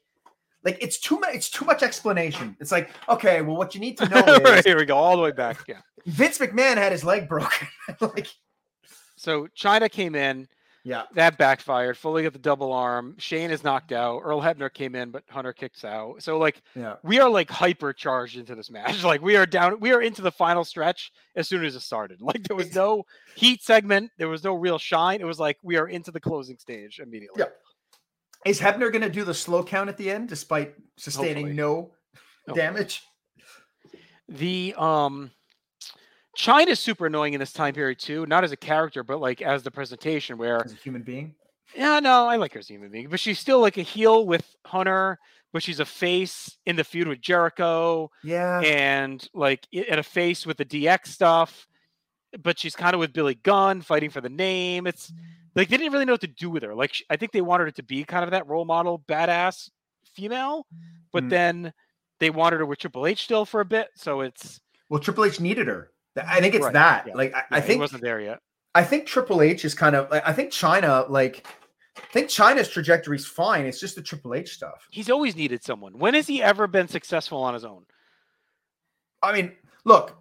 like 0.63 0.77
it's 0.81 0.99
too 0.99 1.19
much. 1.19 1.35
It's 1.35 1.49
too 1.49 1.65
much 1.65 1.83
explanation. 1.83 2.55
It's 2.59 2.71
like, 2.71 2.89
okay, 3.09 3.41
well, 3.41 3.55
what 3.57 3.73
you 3.75 3.81
need 3.81 3.97
to 3.99 4.09
know 4.09 4.21
Right, 4.21 4.59
is 4.59 4.65
here 4.65 4.77
we 4.77 4.85
go, 4.85 4.95
all 4.97 5.15
the 5.17 5.21
way 5.23 5.31
back. 5.31 5.59
Yeah. 5.67 5.81
Vince 6.05 6.38
McMahon 6.38 6.77
had 6.77 6.91
his 6.91 7.03
leg 7.03 7.27
broken. 7.27 7.67
like, 8.01 8.27
So 9.15 9.47
Chyna 9.57 9.89
came 9.89 10.15
in, 10.15 10.47
yeah, 10.83 11.03
that 11.15 11.39
backfired. 11.39 11.97
Foley 11.97 12.21
got 12.21 12.33
the 12.33 12.39
double 12.39 12.71
arm. 12.71 13.15
Shane 13.17 13.50
is 13.50 13.63
knocked 13.63 13.91
out. 13.91 14.19
Earl 14.24 14.39
Hebner 14.39 14.71
came 14.71 14.93
in, 14.93 15.09
but 15.09 15.24
Hunter 15.31 15.51
kicks 15.51 15.83
out. 15.83 16.21
So 16.21 16.38
like 16.38 16.62
yeah, 16.75 16.97
we 17.01 17.19
are 17.19 17.27
like 17.27 17.50
hyper 17.50 17.91
charged 17.91 18.38
into 18.38 18.53
this 18.53 18.69
match. 18.69 19.03
Like 19.03 19.24
we 19.24 19.35
are 19.35 19.47
down, 19.47 19.79
we 19.79 19.91
are 19.93 20.01
into 20.03 20.21
the 20.21 20.31
final 20.31 20.63
stretch 20.63 21.12
as 21.35 21.47
soon 21.47 21.65
as 21.65 21.75
it 21.75 21.79
started. 21.79 22.21
Like 22.21 22.43
there 22.43 22.55
was 22.55 22.75
no 22.83 23.03
heat 23.35 23.63
segment, 23.63 24.12
there 24.19 24.27
was 24.27 24.43
no 24.43 24.53
real 24.53 24.77
shine. 24.77 25.21
It 25.21 25.25
was 25.25 25.39
like 25.39 25.57
we 25.63 25.75
are 25.77 25.88
into 25.88 26.12
the 26.12 26.19
closing 26.19 26.59
stage 26.59 27.00
immediately. 27.00 27.39
Yeah. 27.41 27.50
Is 28.45 28.59
Hebner 28.62 28.91
going 28.91 29.01
to 29.01 29.09
do 29.09 29.24
the 29.24 29.33
slow 29.33 29.63
count 29.63 29.89
at 29.89 29.97
the 29.97 30.12
end, 30.12 30.29
despite 30.29 30.75
sustaining 30.97 31.47
Hopefully. 31.47 31.53
no 31.53 31.91
Hopefully. 32.45 32.57
damage? 32.62 33.01
The 34.29 34.75
um 34.77 35.31
Chyna's 36.35 36.79
super 36.79 37.05
annoying 37.07 37.33
in 37.33 37.39
this 37.39 37.53
time 37.53 37.73
period 37.73 37.99
too, 37.99 38.25
not 38.25 38.43
as 38.43 38.51
a 38.51 38.57
character, 38.57 39.03
but 39.03 39.19
like 39.19 39.41
as 39.41 39.63
the 39.63 39.71
presentation 39.71 40.37
where 40.37 40.63
As 40.63 40.73
a 40.73 40.75
human 40.75 41.01
being, 41.03 41.35
yeah, 41.75 41.99
no, 41.99 42.27
I 42.27 42.35
like 42.37 42.53
her 42.53 42.59
as 42.59 42.69
a 42.69 42.73
human 42.73 42.89
being, 42.91 43.09
but 43.09 43.19
she's 43.19 43.39
still 43.39 43.59
like 43.59 43.77
a 43.77 43.81
heel 43.81 44.25
with 44.25 44.55
Hunter, 44.65 45.17
but 45.53 45.63
she's 45.63 45.79
a 45.79 45.85
face 45.85 46.57
in 46.65 46.75
the 46.75 46.83
feud 46.83 47.07
with 47.07 47.21
Jericho 47.21 48.11
yeah, 48.23 48.59
and 48.61 49.27
like 49.33 49.65
at 49.89 49.99
a 49.99 50.03
face 50.03 50.45
with 50.45 50.57
the 50.57 50.65
DX 50.65 51.07
stuff. 51.07 51.67
But 52.43 52.59
she's 52.59 52.75
kind 52.75 52.93
of 52.93 52.99
with 52.99 53.13
Billy 53.13 53.35
Gunn 53.35 53.81
fighting 53.81 54.09
for 54.09 54.19
the 54.19 54.27
name. 54.29 54.87
It's 54.87 55.13
like 55.55 55.69
they 55.69 55.77
didn't 55.77 55.93
really 55.93 56.03
know 56.03 56.13
what 56.13 56.21
to 56.21 56.27
do 56.27 56.49
with 56.49 56.63
her. 56.63 56.75
Like 56.75 56.93
I 57.09 57.15
think 57.15 57.31
they 57.31 57.39
wanted 57.41 57.65
her 57.65 57.71
to 57.71 57.83
be 57.83 58.03
kind 58.03 58.25
of 58.25 58.31
that 58.31 58.45
role 58.47 58.65
model, 58.65 58.99
badass 59.07 59.69
female, 60.13 60.67
but 61.13 61.23
Mm. 61.23 61.29
then 61.29 61.73
they 62.19 62.29
wanted 62.29 62.59
her 62.59 62.65
with 62.65 62.79
Triple 62.79 63.07
H 63.07 63.23
still 63.23 63.45
for 63.45 63.61
a 63.61 63.65
bit, 63.65 63.87
so 63.95 64.19
it's 64.21 64.59
Well, 64.89 64.99
Triple 64.99 65.23
H 65.25 65.39
needed 65.39 65.67
her. 65.67 65.91
I 66.17 66.39
think 66.39 66.55
it's 66.55 66.63
Right, 66.65 66.74
that. 66.74 67.07
yeah, 67.07 67.13
Like 67.15 67.34
I, 67.34 67.39
yeah, 67.39 67.43
I 67.51 67.62
he 67.62 67.67
think 67.67 67.79
wasn't 67.81 68.01
there 68.03 68.19
yet. 68.22 68.39
I 68.74 68.84
think 68.84 69.05
Triple 69.07 69.41
H 69.41 69.63
is 69.65 69.74
kind 69.74 69.95
of 69.95 70.10
like 70.12 70.27
I 70.27 70.34
think 70.34 70.51
Chyna 70.51 71.10
like 71.10 71.45
I 71.98 72.01
think 72.12 72.27
Chyna's 72.29 72.69
trajectory 72.69 73.15
is 73.17 73.25
fine. 73.25 73.65
It's 73.65 73.79
just 73.79 73.95
the 73.95 74.01
Triple 74.01 74.34
H 74.34 74.53
stuff. 74.53 74.88
He's 74.91 75.10
always 75.10 75.36
needed 75.36 75.63
someone. 75.63 75.98
When 75.98 76.13
has 76.13 76.27
he 76.27 76.43
ever 76.43 76.67
been 76.67 76.88
successful 76.88 77.39
on 77.41 77.53
his 77.53 77.63
own? 77.63 77.86
I 79.24 79.31
mean, 79.34 79.53
look, 79.86 80.17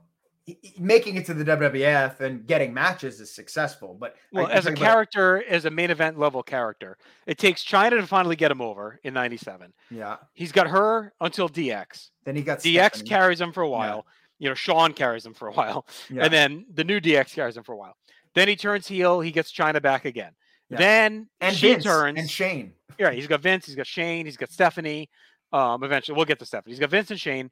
making 0.79 1.17
it 1.17 1.27
to 1.27 1.35
the 1.35 1.45
WWF 1.45 2.21
and 2.21 2.47
getting 2.47 2.73
matches 2.73 3.19
is 3.21 3.35
successful, 3.35 3.97
but 3.99 4.15
Well, 4.33 4.47
I- 4.47 4.51
as 4.53 4.67
a 4.67 4.71
talking 4.71 4.83
about- 4.83 4.93
character, 4.93 5.45
as 5.49 5.65
a 5.65 5.71
main 5.71 5.91
event 5.91 6.19
level 6.19 6.43
character, 6.43 6.97
it 7.27 7.39
takes 7.39 7.65
Chyna 7.65 7.91
to 8.01 8.07
finally 8.07 8.37
get 8.37 8.51
him 8.51 8.61
over 8.61 9.01
in 9.05 9.15
'97. 9.15 9.73
yeah. 9.91 10.17
He's 10.33 10.53
got 10.53 10.69
her 10.69 11.13
until 11.21 11.49
DX. 11.49 12.11
Then 12.25 12.37
he 12.37 12.43
got 12.43 12.59
DX 12.61 12.99
Stephanie. 12.99 13.09
carries 13.09 13.41
him 13.41 13.53
for 13.53 13.63
a 13.63 13.69
while. 13.69 14.07
You 14.45 14.51
know, 14.51 14.55
Shawn 14.55 14.93
carries 14.93 15.25
him 15.25 15.33
for 15.33 15.49
a 15.49 15.53
while, 15.53 15.87
Yeah. 16.11 16.25
and 16.25 16.33
then 16.33 16.67
the 16.73 16.85
new 16.85 17.01
DX 17.01 17.35
carries 17.35 17.57
him 17.57 17.65
for 17.65 17.73
a 17.73 17.77
while. 17.79 17.97
Then 18.35 18.47
he 18.47 18.57
turns 18.57 18.87
heel. 18.87 19.21
He 19.21 19.31
gets 19.31 19.51
Chyna 19.53 19.81
back 19.81 20.05
again. 20.05 20.33
Yeah. 20.69 20.77
Then 20.79 21.29
and 21.41 21.57
she 21.57 21.73
Vince 21.73 21.85
turns. 21.85 22.19
and 22.19 22.31
Shane. 22.31 22.73
Yeah, 22.99 23.11
he's 23.13 23.27
got 23.27 23.41
Vince, 23.41 23.65
he's 23.67 23.75
got 23.75 23.87
Shane, 23.87 24.27
he's 24.27 24.37
got 24.37 24.51
Stephanie. 24.53 25.09
Um, 25.53 25.83
eventually 25.83 26.15
we'll 26.17 26.27
get 26.27 26.39
to 26.41 26.45
Stephanie. 26.47 26.73
He's 26.73 26.79
got 26.81 26.91
Vince 26.91 27.11
and 27.11 27.19
Shane. 27.19 27.51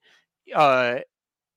Uh 0.55 0.99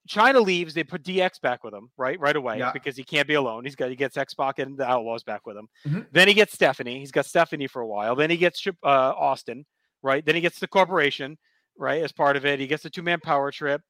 Chyna 0.07 0.45
leaves, 0.45 0.75
they 0.75 0.83
put 0.83 1.01
DX 1.03 1.41
back 1.41 1.63
with 1.63 1.73
him, 1.73 1.89
right? 1.97 2.19
Right 2.19 2.35
away, 2.35 2.59
Yeah. 2.59 2.71
because 2.71 2.95
he 2.95 3.03
can't 3.03 3.27
be 3.27 3.33
alone. 3.33 3.65
He's 3.65 3.75
got 3.75 3.89
he 3.89 3.95
gets 3.95 4.15
X 4.17 4.35
Pac 4.35 4.59
and 4.59 4.77
the 4.77 4.87
Outlaws 4.87 5.23
back 5.23 5.45
with 5.47 5.57
him. 5.57 5.67
Mhm. 5.87 6.05
Then 6.11 6.27
he 6.27 6.33
gets 6.35 6.53
Stephanie. 6.53 6.99
He's 6.99 7.11
got 7.11 7.25
Stephanie 7.25 7.67
for 7.67 7.81
a 7.81 7.87
while. 7.87 8.15
Then 8.15 8.29
he 8.29 8.37
gets 8.37 8.65
uh, 8.67 8.73
Austin, 8.83 9.65
right? 10.03 10.23
Then 10.23 10.35
he 10.35 10.41
gets 10.41 10.59
the 10.59 10.67
corporation, 10.67 11.37
right? 11.77 12.03
As 12.03 12.11
part 12.11 12.37
of 12.37 12.45
it, 12.45 12.59
he 12.59 12.67
gets 12.67 12.83
the 12.83 12.89
two 12.91 13.01
man 13.01 13.19
power 13.19 13.51
trip. 13.51 13.81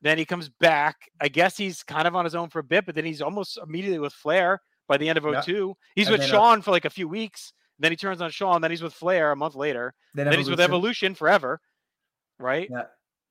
Then 0.00 0.18
he 0.18 0.24
comes 0.24 0.48
back. 0.48 1.10
I 1.20 1.28
guess 1.28 1.56
he's 1.56 1.82
kind 1.82 2.06
of 2.06 2.14
on 2.14 2.24
his 2.24 2.34
own 2.34 2.48
for 2.50 2.60
a 2.60 2.64
bit, 2.64 2.86
but 2.86 2.94
then 2.94 3.04
he's 3.04 3.20
almost 3.22 3.58
immediately 3.62 3.98
with 3.98 4.12
Flair 4.12 4.60
by 4.86 4.96
the 4.96 5.08
end 5.08 5.18
of 5.18 5.24
Yeah. 5.24 5.40
02. 5.40 5.76
He's 5.94 6.06
And 6.06 6.12
with 6.12 6.20
then, 6.20 6.30
uh, 6.30 6.32
Shawn 6.32 6.62
for 6.62 6.70
like 6.70 6.84
a 6.84 6.90
few 6.90 7.08
weeks. 7.08 7.52
Then 7.78 7.92
he 7.92 7.96
turns 7.96 8.20
on 8.20 8.30
Shawn. 8.30 8.60
Then 8.60 8.70
he's 8.70 8.82
with 8.82 8.94
Flair 8.94 9.32
a 9.32 9.36
month 9.36 9.54
later. 9.54 9.94
Then, 10.14 10.28
Then 10.28 10.38
he's 10.38 10.50
with 10.50 10.60
Evolution 10.60 11.14
forever, 11.14 11.60
right? 12.38 12.68
Yeah. 12.70 12.84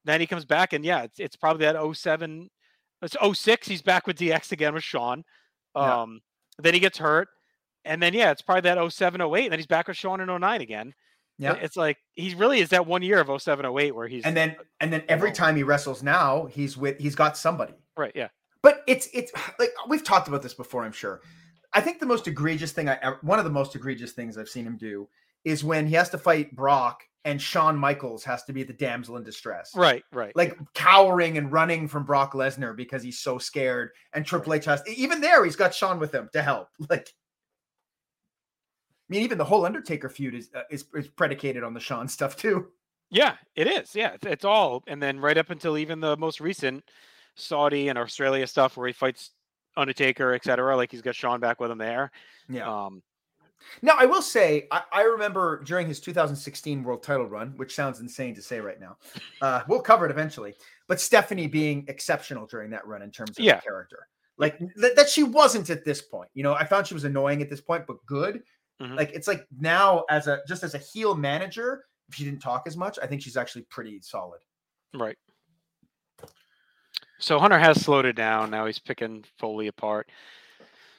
Then 0.06 0.22
he 0.22 0.28
comes 0.28 0.46
back, 0.46 0.72
and 0.72 0.86
yeah, 0.86 1.04
it's, 1.04 1.20
it's 1.20 1.36
probably 1.36 1.66
that 1.66 1.76
07, 1.98 2.50
it's 3.02 3.16
06. 3.22 3.68
He's 3.68 3.82
back 3.82 4.08
with 4.08 4.18
DX 4.18 4.52
again 4.54 4.74
with 4.74 4.84
Shawn. 4.84 5.24
Yeah. 5.76 6.02
Um, 6.02 6.22
Then 6.60 6.74
he 6.74 6.80
gets 6.80 6.98
hurt. 6.98 7.28
And 7.86 8.02
then, 8.02 8.14
yeah, 8.14 8.32
it's 8.32 8.42
probably 8.42 8.62
that 8.62 8.92
07, 8.92 9.22
08. 9.22 9.44
And 9.46 9.52
then 9.52 9.60
he's 9.60 9.68
back 9.68 9.88
with 9.88 9.98
Shawn 9.98 10.20
in 10.22 10.28
09 10.28 10.62
again. 10.62 10.94
Yeah. 11.40 11.54
It's 11.54 11.78
like 11.78 11.98
he 12.16 12.34
really 12.36 12.60
is 12.60 12.70
that 12.70 12.88
one 12.88 13.02
year 13.04 13.20
of 13.20 13.42
07, 13.42 13.66
08 13.66 13.96
where 13.96 14.08
he's 14.08 14.24
And 14.24 14.36
then 14.36 14.56
and 14.80 14.92
then 14.92 15.04
every 15.08 15.32
time 15.32 15.56
he 15.56 15.64
wrestles 15.64 16.04
now, 16.04 16.46
he's 16.46 16.76
with 16.78 17.00
he's 17.00 17.16
got 17.16 17.38
somebody. 17.38 17.74
right, 17.96 18.12
yeah. 18.16 18.30
But 18.64 18.82
it's 18.88 19.08
it's 19.14 19.32
like 19.60 19.72
we've 19.88 20.04
talked 20.04 20.28
about 20.28 20.42
this 20.42 20.54
before, 20.54 20.84
I'm 20.84 20.92
sure. 20.92 21.22
I 21.74 21.82
think 21.82 22.00
the 22.00 22.06
most 22.06 22.28
egregious 22.28 22.72
thing 22.72 22.90
I 22.90 22.98
ever, 23.02 23.20
one 23.22 23.40
of 23.40 23.46
the 23.46 23.52
most 23.52 23.76
egregious 23.76 24.14
things 24.14 24.38
I've 24.38 24.50
seen 24.50 24.66
him 24.66 24.78
do 24.78 25.08
is 25.44 25.64
when 25.64 25.86
he 25.86 25.96
has 25.96 26.10
to 26.10 26.18
fight 26.18 26.56
Brock 26.56 27.04
and 27.28 27.42
Shawn 27.42 27.78
Michaels 27.78 28.24
has 28.24 28.44
to 28.46 28.54
be 28.54 28.64
the 28.64 28.72
damsel 28.72 29.18
in 29.18 29.24
distress. 29.24 29.72
Right, 29.76 30.02
right. 30.14 30.34
Like 30.34 30.58
cowering 30.74 31.38
and 31.38 31.52
running 31.52 31.90
from 31.90 32.06
Brock 32.06 32.32
Lesnar 32.34 32.76
because 32.76 33.04
he's 33.04 33.20
so 33.20 33.38
scared. 33.38 33.90
And 34.14 34.26
Triple 34.26 34.54
H 34.54 34.64
has 34.64 34.82
even 34.88 35.20
there, 35.20 35.44
he's 35.44 35.58
got 35.58 35.76
Shawn 35.76 36.00
with 36.00 36.14
him 36.14 36.30
to 36.34 36.42
help. 36.42 36.70
Like, 36.90 37.14
mean, 39.10 39.22
even 39.24 39.38
the 39.38 39.46
whole 39.46 39.66
Undertaker 39.66 40.10
feud 40.10 40.36
is 40.36 40.50
uh, 40.56 40.62
is, 40.70 40.86
is 40.96 41.08
predicated 41.08 41.64
on 41.64 41.74
the 41.74 41.80
Shawn 41.80 42.08
stuff 42.08 42.36
too. 42.36 42.68
Yeah, 43.10 43.36
it 43.56 43.68
is. 43.68 43.96
Yeah, 43.96 44.14
it's, 44.14 44.26
it's 44.26 44.46
all. 44.46 44.84
And 44.88 45.02
then 45.02 45.20
right 45.20 45.38
up 45.38 45.50
until 45.50 45.78
even 45.78 46.00
the 46.02 46.18
most 46.18 46.42
recent 46.42 46.84
Saudi 47.36 47.88
and 47.90 47.98
Australia 47.98 48.46
stuff 48.48 48.76
where 48.76 48.88
he 48.88 48.94
fights 48.94 49.32
Undertaker, 49.78 50.34
etc. 50.34 50.76
Like 50.76 50.92
he's 50.92 51.02
got 51.02 51.16
Shawn 51.16 51.40
back 51.40 51.60
with 51.62 51.72
him 51.72 51.78
there. 51.78 52.12
Yeah. 52.50 52.68
Um, 52.68 53.02
Now, 53.82 53.96
I 53.98 54.06
will 54.06 54.22
say, 54.22 54.68
I, 54.72 54.82
I 54.92 55.02
remember 55.04 55.64
during 55.64 55.88
his 55.88 56.00
2016 56.00 56.84
world 56.84 57.02
title 57.02 57.26
run, 57.28 57.54
which 57.58 57.74
sounds 57.76 58.00
insane 58.02 58.36
to 58.36 58.42
say 58.42 58.60
right 58.60 58.80
now. 58.80 58.98
Uh, 59.42 59.62
we'll 59.68 59.82
cover 59.82 60.06
it 60.06 60.12
eventually. 60.12 60.54
But 60.88 61.00
Stephanie 61.00 61.48
being 61.48 61.86
exceptional 61.88 62.46
during 62.46 62.70
that 62.72 62.86
run 62.86 63.02
in 63.02 63.12
terms 63.12 63.32
of 63.32 63.40
Yeah. 63.40 63.60
character, 63.62 64.08
like 64.38 64.58
th- 64.60 64.96
that 64.96 65.10
she 65.10 65.24
wasn't 65.24 65.70
at 65.70 65.86
this 65.86 66.02
point. 66.02 66.30
You 66.34 66.44
know, 66.44 66.54
I 66.54 66.66
found 66.66 66.88
she 66.88 66.94
was 66.94 67.04
annoying 67.06 67.42
at 67.42 67.50
this 67.50 67.62
point, 67.62 67.86
but 67.88 68.04
good. 68.06 68.44
Mhm. 68.82 68.96
Like 68.96 69.12
it's 69.14 69.28
like 69.28 69.46
now 69.60 70.04
as 70.10 70.28
a 70.28 70.42
just 70.48 70.64
as 70.64 70.74
a 70.76 70.78
heel 70.78 71.16
manager, 71.16 71.86
if 72.10 72.16
she 72.16 72.24
didn't 72.26 72.42
talk 72.42 72.64
as 72.68 72.78
much, 72.78 73.00
I 73.02 73.08
think 73.08 73.22
she's 73.22 73.38
actually 73.38 73.64
pretty 73.64 74.00
solid. 74.02 74.42
right. 74.94 75.18
So 77.20 77.40
Hunter 77.40 77.58
has 77.58 77.82
slowed 77.84 78.06
it 78.06 78.14
down. 78.16 78.52
Now 78.52 78.66
he's 78.68 78.80
picking 78.80 79.26
Foley 79.40 79.68
apart. 79.68 80.10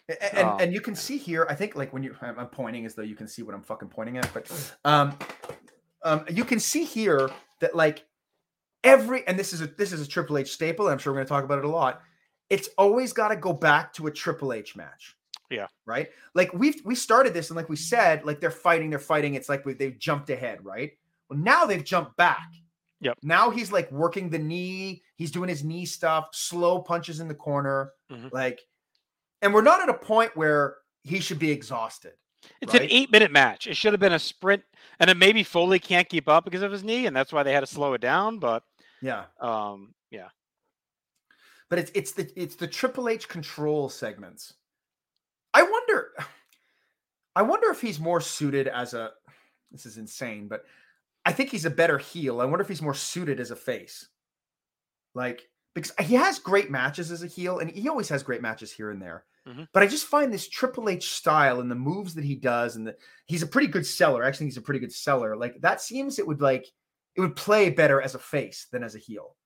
And 0.09 0.49
Oh. 0.49 0.57
and 0.59 0.73
you 0.73 0.81
can 0.81 0.95
see 0.95 1.17
here, 1.19 1.47
I 1.49 1.55
think 1.55 1.77
like 1.77 1.93
when 1.93 2.03
you 2.03 2.17
I'm 2.21 2.47
pointing 2.49 2.87
as 2.87 2.95
though 2.95 3.03
you 3.03 3.15
can 3.15 3.29
see 3.29 3.43
what 3.43 3.55
I'm 3.55 3.63
fucking 3.63 3.89
pointing 3.89 4.17
at, 4.19 4.33
but 4.35 4.51
um 4.85 5.17
um 6.03 6.25
you 6.31 6.45
can 6.45 6.59
see 6.59 6.85
here 6.85 7.31
that 7.61 7.77
like 7.77 8.05
every 8.85 9.27
and 9.29 9.39
this 9.39 9.53
is 9.53 9.61
a 9.61 9.67
this 9.67 9.93
is 9.93 10.01
a 10.01 10.09
Triple 10.09 10.39
H 10.39 10.51
staple, 10.53 10.87
and 10.87 10.93
I'm 10.93 10.99
sure 10.99 11.13
we're 11.13 11.19
gonna 11.19 11.29
talk 11.29 11.45
about 11.45 11.59
it 11.59 11.65
a 11.65 11.69
lot. 11.69 12.03
It's 12.51 12.69
always 12.79 13.13
got 13.13 13.29
to 13.29 13.37
go 13.37 13.53
back 13.53 13.93
to 13.95 14.07
a 14.07 14.11
Triple 14.11 14.53
H 14.55 14.75
match. 14.75 15.15
Yeah. 15.51 15.67
Right. 15.87 16.09
Like 16.35 16.53
we've 16.53 16.81
we 16.85 16.95
started 16.95 17.33
this, 17.35 17.49
and 17.51 17.57
like 17.57 17.69
we 17.69 17.77
said, 17.77 18.25
like 18.25 18.41
they're 18.41 18.51
fighting, 18.51 18.91
they're 18.91 18.99
fighting. 18.99 19.35
It's 19.35 19.49
like 19.49 19.65
we, 19.65 19.73
they've 19.75 19.99
jumped 19.99 20.29
ahead, 20.31 20.65
right? 20.65 20.93
Well, 21.31 21.39
now 21.39 21.65
they've 21.65 21.85
jumped 21.85 22.17
back. 22.17 22.49
Yep. 23.01 23.19
Now 23.23 23.51
he's 23.51 23.71
like 23.73 23.91
working 23.93 24.29
the 24.29 24.39
knee. 24.39 25.03
He's 25.17 25.31
doing 25.31 25.49
his 25.49 25.65
knee 25.65 25.87
stuff, 25.87 26.29
slow 26.33 26.81
punches 26.83 27.21
in 27.21 27.29
the 27.29 27.35
corner, 27.35 27.93
Mhm. 28.11 28.33
like, 28.33 28.61
and 29.41 29.55
we're 29.55 29.63
not 29.63 29.81
at 29.81 29.89
a 29.89 29.95
point 29.95 30.37
where 30.37 30.77
he 31.05 31.21
should 31.21 31.39
be 31.39 31.51
exhausted. 31.51 32.13
It's 32.61 32.75
an 32.75 32.83
eight 32.83 33.11
minute 33.11 33.31
match. 33.31 33.67
It 33.67 33.77
should 33.77 33.93
have 33.93 34.01
been 34.01 34.13
a 34.13 34.19
sprint. 34.19 34.63
And 35.01 35.09
then 35.09 35.19
maybe 35.19 35.43
Foley 35.45 35.79
can't 35.79 36.09
keep 36.09 36.29
up 36.29 36.45
because 36.45 36.63
of 36.63 36.73
his 36.73 36.83
knee, 36.85 37.07
and 37.07 37.15
that's 37.17 37.33
why 37.33 37.43
they 37.43 37.53
had 37.53 37.61
to 37.61 37.67
slow 37.67 37.95
it 37.95 38.01
down. 38.01 38.39
But 38.39 38.65
Yeah. 39.01 39.25
um, 39.41 39.95
yeah. 40.11 40.29
but 41.71 41.79
it's 41.79 41.91
it's 41.95 42.13
the 42.13 42.31
it's 42.41 42.57
the 42.57 42.67
Triple 42.67 43.09
H 43.09 43.29
control 43.29 43.89
segments. 43.89 44.55
I 47.39 47.43
wonder, 47.43 47.71
if 47.71 47.81
he's 47.81 48.01
more 48.01 48.21
suited 48.21 48.69
as 48.69 48.95
a. 48.95 49.13
This 49.71 49.87
is 49.87 49.99
insane, 49.99 50.49
but 50.49 50.65
I 51.25 51.33
think 51.33 51.51
he's 51.51 51.67
a 51.67 51.71
better 51.71 51.99
heel. 51.99 52.41
I 52.41 52.45
wonder 52.47 52.63
if 52.63 52.69
he's 52.69 52.83
more 52.83 52.95
suited 52.95 53.39
as 53.39 53.51
a 53.51 53.57
face, 53.57 54.09
like 55.15 55.49
because 55.75 55.93
he 56.01 56.15
has 56.15 56.39
great 56.39 56.71
matches 56.71 57.13
as 57.13 57.23
a 57.23 57.27
heel, 57.27 57.59
and 57.59 57.71
he 57.71 57.89
always 57.89 58.09
has 58.09 58.23
great 58.23 58.43
matches 58.43 58.73
here 58.73 58.91
and 58.91 59.01
there. 59.01 59.25
Mhm. 59.47 59.69
But 59.73 59.83
I 59.83 59.87
just 59.87 60.07
find 60.07 60.33
this 60.33 60.49
Triple 60.49 60.89
H 60.89 61.15
style 61.15 61.61
and 61.61 61.71
the 61.71 61.75
moves 61.75 62.15
that 62.15 62.25
he 62.25 62.35
does, 62.35 62.77
and 62.77 62.87
the 62.87 62.97
he's 63.27 63.43
a 63.43 63.47
pretty 63.47 63.69
good 63.69 63.87
seller. 63.87 64.25
I 64.25 64.29
actually, 64.29 64.47
think 64.47 64.53
he's 64.53 64.59
a 64.59 64.63
pretty 64.63 64.81
good 64.81 64.93
seller. 64.93 65.37
Like 65.37 65.61
that 65.61 65.81
seems 65.81 66.19
it 66.19 66.27
would 66.27 66.41
like 66.41 66.67
it 67.15 67.21
would 67.21 67.37
play 67.37 67.71
better 67.71 68.01
as 68.01 68.15
a 68.15 68.19
face 68.19 68.67
than 68.73 68.83
as 68.83 68.95
a 68.95 68.99
heel 68.99 69.37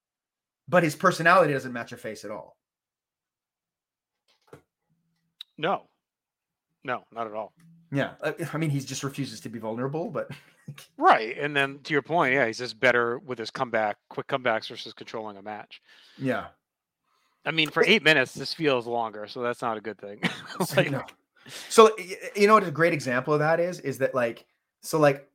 but 0.68 0.82
his 0.82 0.94
personality 0.94 1.52
doesn't 1.52 1.72
match 1.72 1.92
a 1.92 1.96
face 1.96 2.24
at 2.24 2.30
all. 2.30 2.56
No. 5.58 5.88
No, 6.84 7.04
not 7.12 7.26
at 7.26 7.34
all. 7.34 7.52
Yeah, 7.92 8.14
I 8.22 8.34
I 8.52 8.56
mean, 8.58 8.70
he 8.70 8.80
just 8.80 9.04
refuses 9.04 9.40
to 9.40 9.48
be 9.50 9.58
vulnerable, 9.58 10.10
but 10.10 10.30
Right. 10.96 11.36
And 11.38 11.54
then 11.54 11.80
to 11.80 11.92
your 11.92 12.02
point, 12.02 12.32
yeah, 12.34 12.46
he's 12.46 12.58
just 12.58 12.80
better 12.80 13.18
with 13.18 13.38
his 13.38 13.50
comeback, 13.50 13.98
quick 14.08 14.26
comebacks 14.28 14.68
versus 14.68 14.92
controlling 14.94 15.36
a 15.36 15.42
match. 15.42 15.82
yeah, 16.16 16.46
I 17.44 17.50
mean, 17.50 17.70
for 17.70 17.82
eight 17.84 18.02
minutes, 18.02 18.32
this 18.34 18.54
feels 18.54 18.86
longer, 18.86 19.26
so 19.26 19.42
that's 19.42 19.60
not 19.62 19.76
a 19.76 19.80
good 19.80 19.98
thing. 19.98 20.20
Like, 20.76 20.90
no. 20.90 21.04
So 21.68 21.90
you 22.36 22.46
know 22.46 22.54
what 22.54 22.62
a 22.64 22.70
great 22.70 22.92
example 22.92 23.34
of 23.34 23.40
that 23.40 23.58
is? 23.60 23.80
Is 23.80 23.98
that 23.98 24.14
like 24.14 24.46
so 24.82 24.98
like 24.98 25.28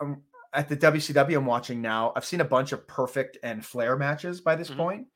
um, 0.00 0.22
at 0.54 0.68
the 0.68 0.76
WCW 0.76 1.36
I'm 1.36 1.46
watching 1.46 1.82
now, 1.82 2.12
I've 2.14 2.24
seen 2.24 2.40
a 2.40 2.44
bunch 2.44 2.70
of 2.72 2.86
perfect 2.86 3.38
and 3.42 3.64
Flair 3.64 3.96
matches 3.96 4.40
by 4.40 4.54
this 4.54 4.70
Mhm. 4.70 4.76
point, 4.76 5.06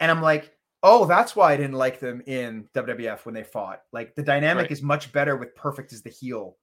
and 0.00 0.10
I'm 0.10 0.22
like, 0.22 0.56
oh, 0.82 1.04
that's 1.06 1.36
why 1.36 1.52
I 1.52 1.56
didn't 1.56 1.74
like 1.76 2.00
them 2.00 2.22
in 2.26 2.68
WWF 2.74 3.24
when 3.26 3.34
they 3.34 3.44
fought. 3.44 3.82
Like 3.92 4.14
the 4.14 4.22
dynamic 4.22 4.62
Right. 4.64 4.70
is 4.72 4.82
much 4.82 5.12
better 5.12 5.36
with 5.36 5.54
perfect 5.54 5.92
as 5.92 6.02
the 6.02 6.10
heel 6.10 6.56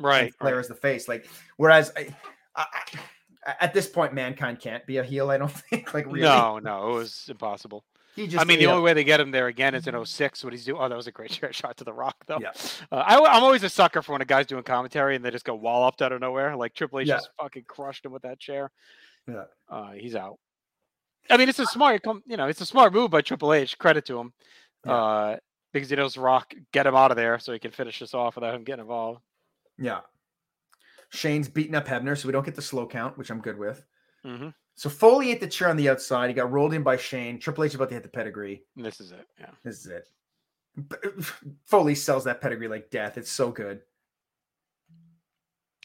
Right. 0.00 0.34
Flair 0.40 0.54
right. 0.56 0.60
as 0.60 0.68
the 0.68 0.74
face. 0.74 1.06
Like 1.08 1.28
whereas 1.56 1.92
I, 1.96 2.14
I, 2.56 2.66
I, 3.46 3.54
at 3.60 3.72
this 3.74 3.86
point, 3.88 4.12
mankind 4.14 4.58
can't 4.58 4.84
be 4.86 4.96
a 4.96 5.04
heel. 5.04 5.30
I 5.30 5.38
don't 5.38 5.50
think. 5.70 5.94
Like 5.94 6.06
really, 6.06 6.22
No, 6.22 6.58
no, 6.58 6.90
it 6.90 6.94
was 6.94 7.26
impossible. 7.28 7.84
he 8.16 8.26
just. 8.26 8.40
I 8.40 8.44
mean, 8.44 8.58
the 8.58 8.64
know, 8.66 8.72
only 8.72 8.82
way 8.84 8.92
they 8.94 9.04
get 9.04 9.20
him 9.20 9.30
there 9.30 9.46
again 9.46 9.74
is 9.74 9.86
in 9.86 10.04
06. 10.04 10.42
What 10.42 10.52
he's 10.52 10.64
doing. 10.64 10.80
Oh, 10.82 10.88
that 10.88 10.96
was 10.96 11.06
a 11.06 11.12
great 11.12 11.30
shot 11.52 11.76
to 11.76 11.84
the 11.84 11.92
rock, 11.92 12.16
though. 12.26 12.38
Yeah. 12.40 12.50
Uh, 12.90 12.96
I, 13.06 13.14
am 13.36 13.44
always 13.44 13.62
a 13.62 13.68
sucker 13.68 14.02
for 14.02 14.12
when 14.12 14.22
a 14.22 14.24
guy's 14.24 14.46
doing 14.46 14.62
commentary 14.64 15.14
and 15.14 15.24
they 15.24 15.30
just 15.30 15.44
go 15.44 15.54
walloped 15.54 16.02
out 16.02 16.10
of 16.12 16.20
nowhere. 16.20 16.56
Like 16.56 16.74
Triple 16.74 16.98
H 17.00 17.06
Yeah. 17.06 17.16
just 17.16 17.30
fucking 17.40 17.64
crushed 17.68 18.04
him 18.04 18.10
with 18.12 18.22
that 18.22 18.40
chair. 18.40 18.70
Yeah. 19.28 19.44
Uh, 19.68 19.92
he's 19.92 20.16
out. 20.16 20.38
I 21.30 21.36
mean, 21.36 21.48
it's 21.48 21.58
a 21.58 21.66
smart, 21.66 22.02
you 22.26 22.36
know, 22.36 22.46
it's 22.48 22.60
a 22.60 22.66
smart 22.66 22.92
move 22.92 23.10
by 23.10 23.22
Triple 23.22 23.52
H. 23.52 23.78
Credit 23.78 24.04
to 24.06 24.18
him, 24.18 24.32
Yeah. 24.84 24.92
uh, 24.92 25.36
because 25.72 25.88
he 25.90 25.96
knows 25.96 26.16
Rock 26.16 26.54
get 26.72 26.86
him 26.86 26.94
out 26.94 27.10
of 27.10 27.16
there 27.16 27.38
so 27.38 27.52
he 27.52 27.58
can 27.58 27.70
finish 27.70 27.98
this 27.98 28.14
off 28.14 28.34
without 28.36 28.54
him 28.54 28.64
getting 28.64 28.82
involved. 28.82 29.20
Yeah. 29.78 30.00
Shane's 31.10 31.48
beating 31.48 31.74
up 31.74 31.86
Hebner, 31.86 32.18
so 32.18 32.28
we 32.28 32.32
don't 32.32 32.44
get 32.44 32.54
the 32.54 32.62
slow 32.62 32.86
count, 32.86 33.16
which 33.16 33.30
I'm 33.30 33.40
good 33.40 33.58
with. 33.58 33.84
hmm 34.24 34.48
So 34.74 34.90
Foley 34.90 35.28
hit 35.28 35.40
the 35.40 35.48
chair 35.48 35.68
on 35.68 35.76
the 35.76 35.88
outside. 35.88 36.28
He 36.28 36.34
got 36.34 36.50
rolled 36.52 36.74
in 36.74 36.82
by 36.82 36.96
Shane. 36.96 37.38
Triple 37.38 37.64
H 37.64 37.74
about 37.74 37.88
to 37.88 37.94
hit 37.94 38.02
the 38.02 38.08
pedigree. 38.08 38.64
And 38.76 38.84
this 38.84 39.00
is 39.00 39.12
it. 39.12 39.26
Yeah. 39.40 39.50
This 39.64 39.84
is 39.84 39.86
it. 39.86 40.08
Foley 41.66 41.94
sells 41.94 42.24
that 42.24 42.40
pedigree 42.40 42.68
like 42.68 42.90
death. 42.90 43.16
It's 43.16 43.30
so 43.30 43.50
good. 43.50 43.80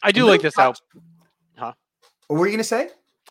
I 0.02 0.12
do 0.12 0.24
like 0.24 0.40
this 0.42 0.58
out. 0.58 0.80
Huh? 1.56 1.72
What 2.28 2.38
were 2.40 2.46
you 2.46 2.52
gonna 2.52 2.64
say? 2.64 2.88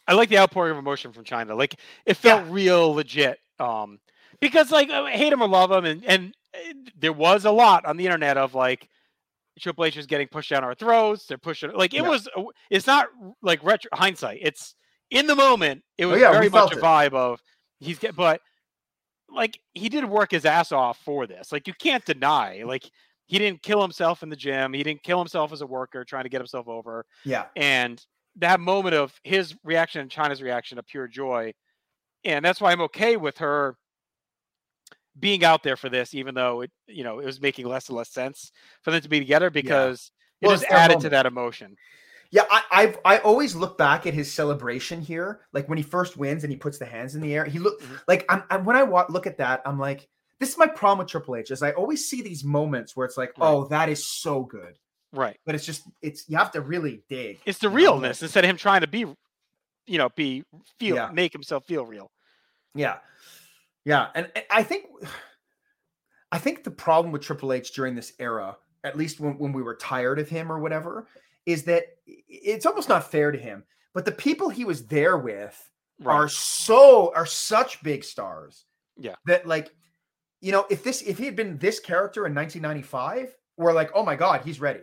I 0.10 0.14
like 0.16 0.28
the 0.30 0.40
outpouring 0.40 0.72
of 0.72 0.78
emotion 0.78 1.14
from 1.14 1.24
Chyna. 1.24 1.56
Like 1.58 1.76
it 2.06 2.16
felt 2.16 2.46
real 2.50 2.94
legit. 2.94 3.38
Um, 3.60 4.00
because 4.42 4.72
like 4.72 4.90
I 4.90 5.12
hate 5.12 5.32
him 5.32 5.42
or 5.42 5.48
love 5.48 5.72
him, 5.72 5.86
and 5.86 6.04
and 6.06 6.34
uh, 6.56 6.74
there 6.98 7.14
was 7.14 7.46
a 7.46 7.52
lot 7.52 7.86
on 7.86 7.96
the 7.98 8.06
internet 8.06 8.36
of 8.38 8.56
like 8.56 8.88
Triple 9.60 9.86
H 9.86 9.98
is 9.98 10.06
getting 10.08 10.28
pushed 10.28 10.50
down 10.50 10.64
our 10.64 10.74
throats. 10.76 11.26
They're 11.28 11.38
pushing 11.38 11.72
like 11.74 11.94
it 11.94 12.02
Yeah. 12.04 12.10
was. 12.10 12.28
It's 12.70 12.88
not 12.88 13.08
like 13.42 13.64
retro 13.64 13.90
hindsight. 13.94 14.40
It's 14.42 14.76
in 15.12 15.28
the 15.28 15.36
moment. 15.36 15.84
It 15.98 16.06
was 16.08 16.18
Oh, 16.18 16.20
yeah, 16.22 16.32
very 16.32 16.50
much 16.50 16.74
a 16.74 16.78
it. 16.78 16.82
vibe 16.84 17.14
of 17.14 17.42
he's 17.80 18.00
get, 18.00 18.16
but 18.16 18.42
like 19.30 19.60
he 19.74 19.90
did 19.90 20.06
work 20.06 20.32
his 20.32 20.46
ass 20.46 20.72
off 20.72 20.98
for 21.06 21.28
this. 21.28 21.52
Like 21.52 21.68
you 21.68 21.74
can't 21.74 22.04
deny. 22.06 22.64
Like 22.66 22.90
he 23.28 23.38
didn't 23.38 23.62
kill 23.62 23.82
himself 23.82 24.24
in 24.24 24.30
the 24.30 24.36
gym. 24.36 24.74
He 24.74 24.82
didn't 24.82 25.04
kill 25.04 25.20
himself 25.20 25.52
as 25.54 25.62
a 25.62 25.68
worker 25.68 26.04
trying 26.04 26.24
to 26.24 26.30
get 26.30 26.40
himself 26.42 26.68
over 26.68 27.06
Yeah. 27.26 27.46
and 27.56 28.04
that 28.38 28.60
moment 28.60 28.96
of 28.96 29.14
his 29.24 29.56
reaction 29.64 30.02
and 30.02 30.10
Chyna's 30.10 30.42
reaction 30.42 30.78
of 30.78 30.86
pure 30.86 31.08
joy. 31.08 31.54
And 32.24 32.44
that's 32.44 32.62
why 32.62 32.72
I'm 32.72 32.82
okay 32.82 33.18
with 33.18 33.38
her 33.40 33.76
being 35.20 35.44
out 35.44 35.64
there 35.64 35.76
for 35.76 35.90
this, 35.90 36.14
even 36.14 36.36
though 36.36 36.62
it, 36.62 36.72
you 36.88 37.04
know, 37.04 37.20
it 37.20 37.26
was 37.26 37.42
making 37.42 37.68
less 37.68 37.90
and 37.90 37.98
less 37.98 38.10
sense 38.10 38.52
for 38.84 38.92
them 38.92 39.02
to 39.02 39.10
be 39.10 39.20
together 39.20 39.50
because 39.50 40.12
Well, 40.42 40.52
it 40.52 40.60
just 40.60 40.72
added 40.72 41.00
to 41.02 41.10
that 41.10 41.26
emotion. 41.26 41.76
Yeah, 42.32 42.44
I, 42.52 42.64
I've 42.72 43.00
I 43.06 43.18
always 43.20 43.56
look 43.56 43.78
back 43.78 44.06
at 44.06 44.14
his 44.14 44.32
celebration 44.32 45.02
here, 45.02 45.42
like 45.52 45.68
when 45.68 45.78
he 45.78 45.84
first 45.84 46.16
wins 46.16 46.44
and 46.44 46.54
he 46.54 46.58
puts 46.58 46.78
the 46.78 46.86
hands 46.86 47.16
in 47.16 47.22
the 47.22 47.34
air. 47.34 47.44
He 47.44 47.58
look 47.58 47.82
Mhm. 47.82 48.00
like 48.08 48.26
I'm, 48.30 48.44
I'm 48.52 48.66
when 48.66 48.76
I 48.76 48.84
wa- 48.84 49.08
look 49.10 49.26
at 49.26 49.38
that, 49.40 49.62
I'm 49.66 49.80
like, 49.80 50.08
this 50.40 50.50
is 50.50 50.58
my 50.58 50.68
problem 50.68 51.00
with 51.00 51.08
Triple 51.08 51.36
H 51.36 51.50
is 51.52 51.64
I 51.64 51.72
always 51.72 52.08
see 52.08 52.22
these 52.22 52.44
moments 52.44 52.96
where 52.96 53.06
it's 53.06 53.18
like, 53.18 53.34
Right. 53.38 53.48
oh, 53.50 53.66
that 53.70 53.90
is 53.90 54.06
so 54.06 54.44
good, 54.44 54.78
Right. 55.12 55.40
but 55.46 55.56
it's 55.56 55.66
just 55.66 55.84
it's 56.02 56.30
you 56.30 56.38
have 56.38 56.52
to 56.52 56.62
really 56.62 57.02
dig. 57.10 57.40
It's 57.46 57.60
the 57.60 57.68
you 57.68 57.72
know, 57.72 57.76
realness 57.78 58.22
instead 58.22 58.44
of 58.44 58.50
him 58.50 58.58
trying 58.58 58.82
to 58.82 58.88
be, 58.88 59.00
you 59.00 59.98
know, 59.98 60.10
be 60.16 60.44
feel 60.78 60.96
Yeah. 60.96 61.10
make 61.12 61.34
himself 61.34 61.66
feel 61.66 61.86
real. 61.86 62.12
Yeah, 62.76 62.98
yeah, 63.86 64.10
and, 64.14 64.30
and 64.36 64.46
I 64.52 64.62
think 64.64 64.86
I 66.32 66.38
think 66.38 66.64
the 66.64 66.72
problem 66.72 67.12
with 67.12 67.24
Triple 67.24 67.54
H 67.54 67.72
during 67.74 67.96
this 67.96 68.14
era, 68.20 68.56
at 68.84 68.96
least 68.98 69.20
when, 69.20 69.38
when 69.40 69.52
we 69.52 69.64
were 69.64 69.76
tired 69.76 70.20
of 70.20 70.30
him 70.30 70.52
or 70.52 70.60
whatever, 70.60 71.08
is 71.46 71.64
that 71.64 71.86
it's 72.06 72.66
almost 72.68 72.90
not 72.90 73.10
fair 73.10 73.32
to 73.32 73.38
him. 73.38 73.64
But 73.96 74.06
the 74.06 74.12
people 74.12 74.50
he 74.50 74.66
was 74.66 74.86
there 74.86 75.18
with 75.18 75.66
Right. 76.02 76.16
are 76.16 76.30
so 76.30 77.12
are 77.14 77.26
such 77.26 77.84
big 77.84 78.06
stars. 78.06 78.64
Yeah. 78.96 79.16
That 79.26 79.46
like, 79.46 79.70
you 80.40 80.52
know, 80.54 80.66
if 80.70 80.82
this 80.84 81.02
if 81.02 81.18
he 81.18 81.26
had 81.26 81.36
been 81.36 81.58
this 81.58 81.80
character 81.80 82.26
in 82.26 82.34
1995, 82.34 83.36
we're 83.58 83.74
like, 83.74 83.90
oh 83.94 84.04
my 84.06 84.16
god, 84.16 84.42
he's 84.46 84.62
ready, 84.62 84.80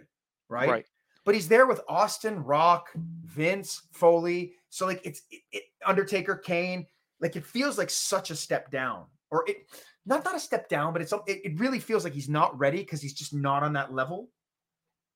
right? 0.48 0.68
Right. 0.68 0.86
But 1.24 1.34
he's 1.34 1.48
there 1.48 1.66
with 1.66 1.80
Austin, 1.88 2.42
Rock, 2.44 2.90
Vince, 3.24 3.82
Foley. 3.92 4.54
So 4.68 4.86
like 4.86 5.00
it's 5.04 5.22
it, 5.30 5.42
it, 5.52 5.62
Undertaker, 5.84 6.36
Kane. 6.36 6.86
Like 7.20 7.36
it 7.36 7.44
feels 7.44 7.78
like 7.78 7.90
such 7.90 8.30
a 8.30 8.36
step 8.36 8.70
down, 8.70 9.06
or 9.30 9.44
it 9.48 9.68
not 10.04 10.24
not 10.24 10.36
a 10.36 10.40
step 10.40 10.68
down, 10.68 10.92
but 10.92 11.02
it's 11.02 11.12
it, 11.26 11.40
it 11.44 11.58
really 11.58 11.80
feels 11.80 12.04
like 12.04 12.12
he's 12.12 12.28
not 12.28 12.56
ready 12.58 12.78
because 12.78 13.02
he's 13.02 13.14
just 13.14 13.34
not 13.34 13.62
on 13.62 13.72
that 13.72 13.92
level 13.92 14.30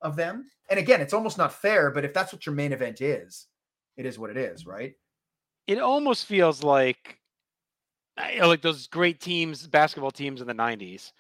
of 0.03 0.17
them. 0.17 0.47
And 0.69 0.79
again, 0.81 1.01
it's 1.01 1.13
almost 1.13 1.39
not 1.39 1.53
fair. 1.53 1.91
But 1.91 2.05
if 2.05 2.15
that's 2.15 2.33
what 2.33 2.47
your 2.47 2.55
main 2.55 2.73
event 2.73 3.01
is, 3.01 3.47
it 3.97 4.07
is 4.07 4.19
what 4.19 4.31
it 4.31 4.37
is, 4.37 4.67
right? 4.67 4.95
it 5.71 5.79
almost 5.79 6.27
feels 6.27 6.65
like 6.65 7.21
you 8.33 8.41
know, 8.41 8.49
like 8.49 8.61
those 8.61 8.89
great 8.89 9.21
teams, 9.21 9.69
basketball 9.69 10.11
teams 10.11 10.41
in 10.41 10.49
the 10.49 10.55
'90s, 10.55 11.13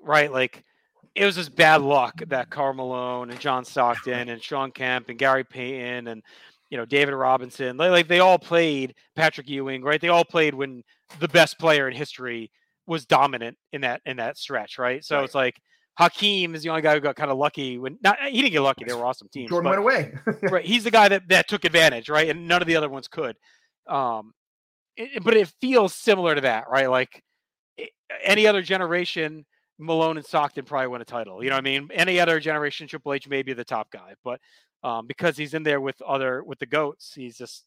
right? 0.00 0.32
Like 0.32 0.64
it 1.14 1.24
was 1.24 1.34
just 1.36 1.54
bad 1.56 1.82
luck 1.82 2.14
that 2.28 2.50
Karl 2.50 2.72
Malone 2.74 3.30
and 3.30 3.40
John 3.40 3.64
Stockton 3.64 4.28
and 4.28 4.42
Shawn 4.42 4.70
Kemp 4.70 5.08
and 5.08 5.18
Gary 5.18 5.44
Payton 5.44 6.06
and 6.08 6.22
you 6.70 6.76
know 6.78 6.84
David 6.84 7.14
Robinson, 7.14 7.76
like, 7.76 7.90
like 7.90 8.08
they 8.08 8.20
all 8.20 8.38
played 8.38 8.94
Patrick 9.16 9.48
Ewing, 9.48 9.82
right? 9.82 10.00
They 10.00 10.08
all 10.08 10.24
played 10.24 10.54
when 10.54 10.82
the 11.18 11.28
best 11.28 11.58
player 11.58 11.88
in 11.88 11.96
history 11.96 12.50
was 12.86 13.06
dominant 13.06 13.56
in 13.72 13.80
that 13.82 14.00
in 14.06 14.16
that 14.18 14.36
stretch, 14.38 14.78
right? 14.78 15.04
So 15.04 15.16
Right. 15.16 15.24
it's 15.24 15.34
like 15.34 15.56
Hakeem 15.98 16.54
is 16.54 16.62
the 16.62 16.68
only 16.70 16.82
guy 16.82 16.94
who 16.94 17.00
got 17.00 17.16
kind 17.16 17.30
of 17.30 17.36
lucky 17.38 17.76
when 17.78 17.98
not 18.02 18.18
he 18.22 18.40
didn't 18.40 18.52
get 18.52 18.60
lucky. 18.60 18.84
They 18.84 18.92
were 18.94 19.04
awesome 19.04 19.28
teams. 19.32 19.50
Jordan 19.50 19.72
but- 19.72 19.82
went 19.82 20.14
away. 20.24 20.38
right 20.50 20.64
he's 20.64 20.84
the 20.84 20.90
guy 20.92 21.08
that 21.08 21.28
that 21.28 21.48
took 21.48 21.64
advantage 21.64 22.08
right 22.08 22.28
and 22.28 22.46
none 22.46 22.62
of 22.62 22.68
the 22.68 22.76
other 22.76 22.88
ones 22.88 23.08
could 23.08 23.36
um 23.88 24.32
it- 24.96 25.10
it- 25.16 25.24
but 25.24 25.36
it 25.36 25.52
feels 25.60 25.92
similar 25.92 26.34
to 26.36 26.40
that 26.42 26.64
right 26.70 26.88
like 26.88 27.22
i- 27.80 27.88
any 28.22 28.46
other 28.46 28.62
generation 28.62 29.44
malone 29.80 30.16
and 30.16 30.26
stockton 30.26 30.64
probably 30.64 30.86
win 30.88 31.00
a 31.00 31.04
title 31.04 31.42
you 31.42 31.48
know 31.50 31.56
what 31.56 31.60
i 31.66 31.70
mean 31.70 31.88
any 31.94 32.20
other 32.20 32.38
generation 32.38 32.86
triple 32.86 33.12
h 33.12 33.28
may 33.28 33.42
be 33.42 33.52
the 33.52 33.64
top 33.64 33.90
guy 33.90 34.12
but 34.22 34.40
um 34.84 35.06
because 35.06 35.36
he's 35.36 35.54
in 35.54 35.62
there 35.62 35.80
with 35.80 36.00
other 36.02 36.42
with 36.44 36.58
the 36.58 36.66
goats 36.66 37.12
he's 37.14 37.36
just 37.36 37.64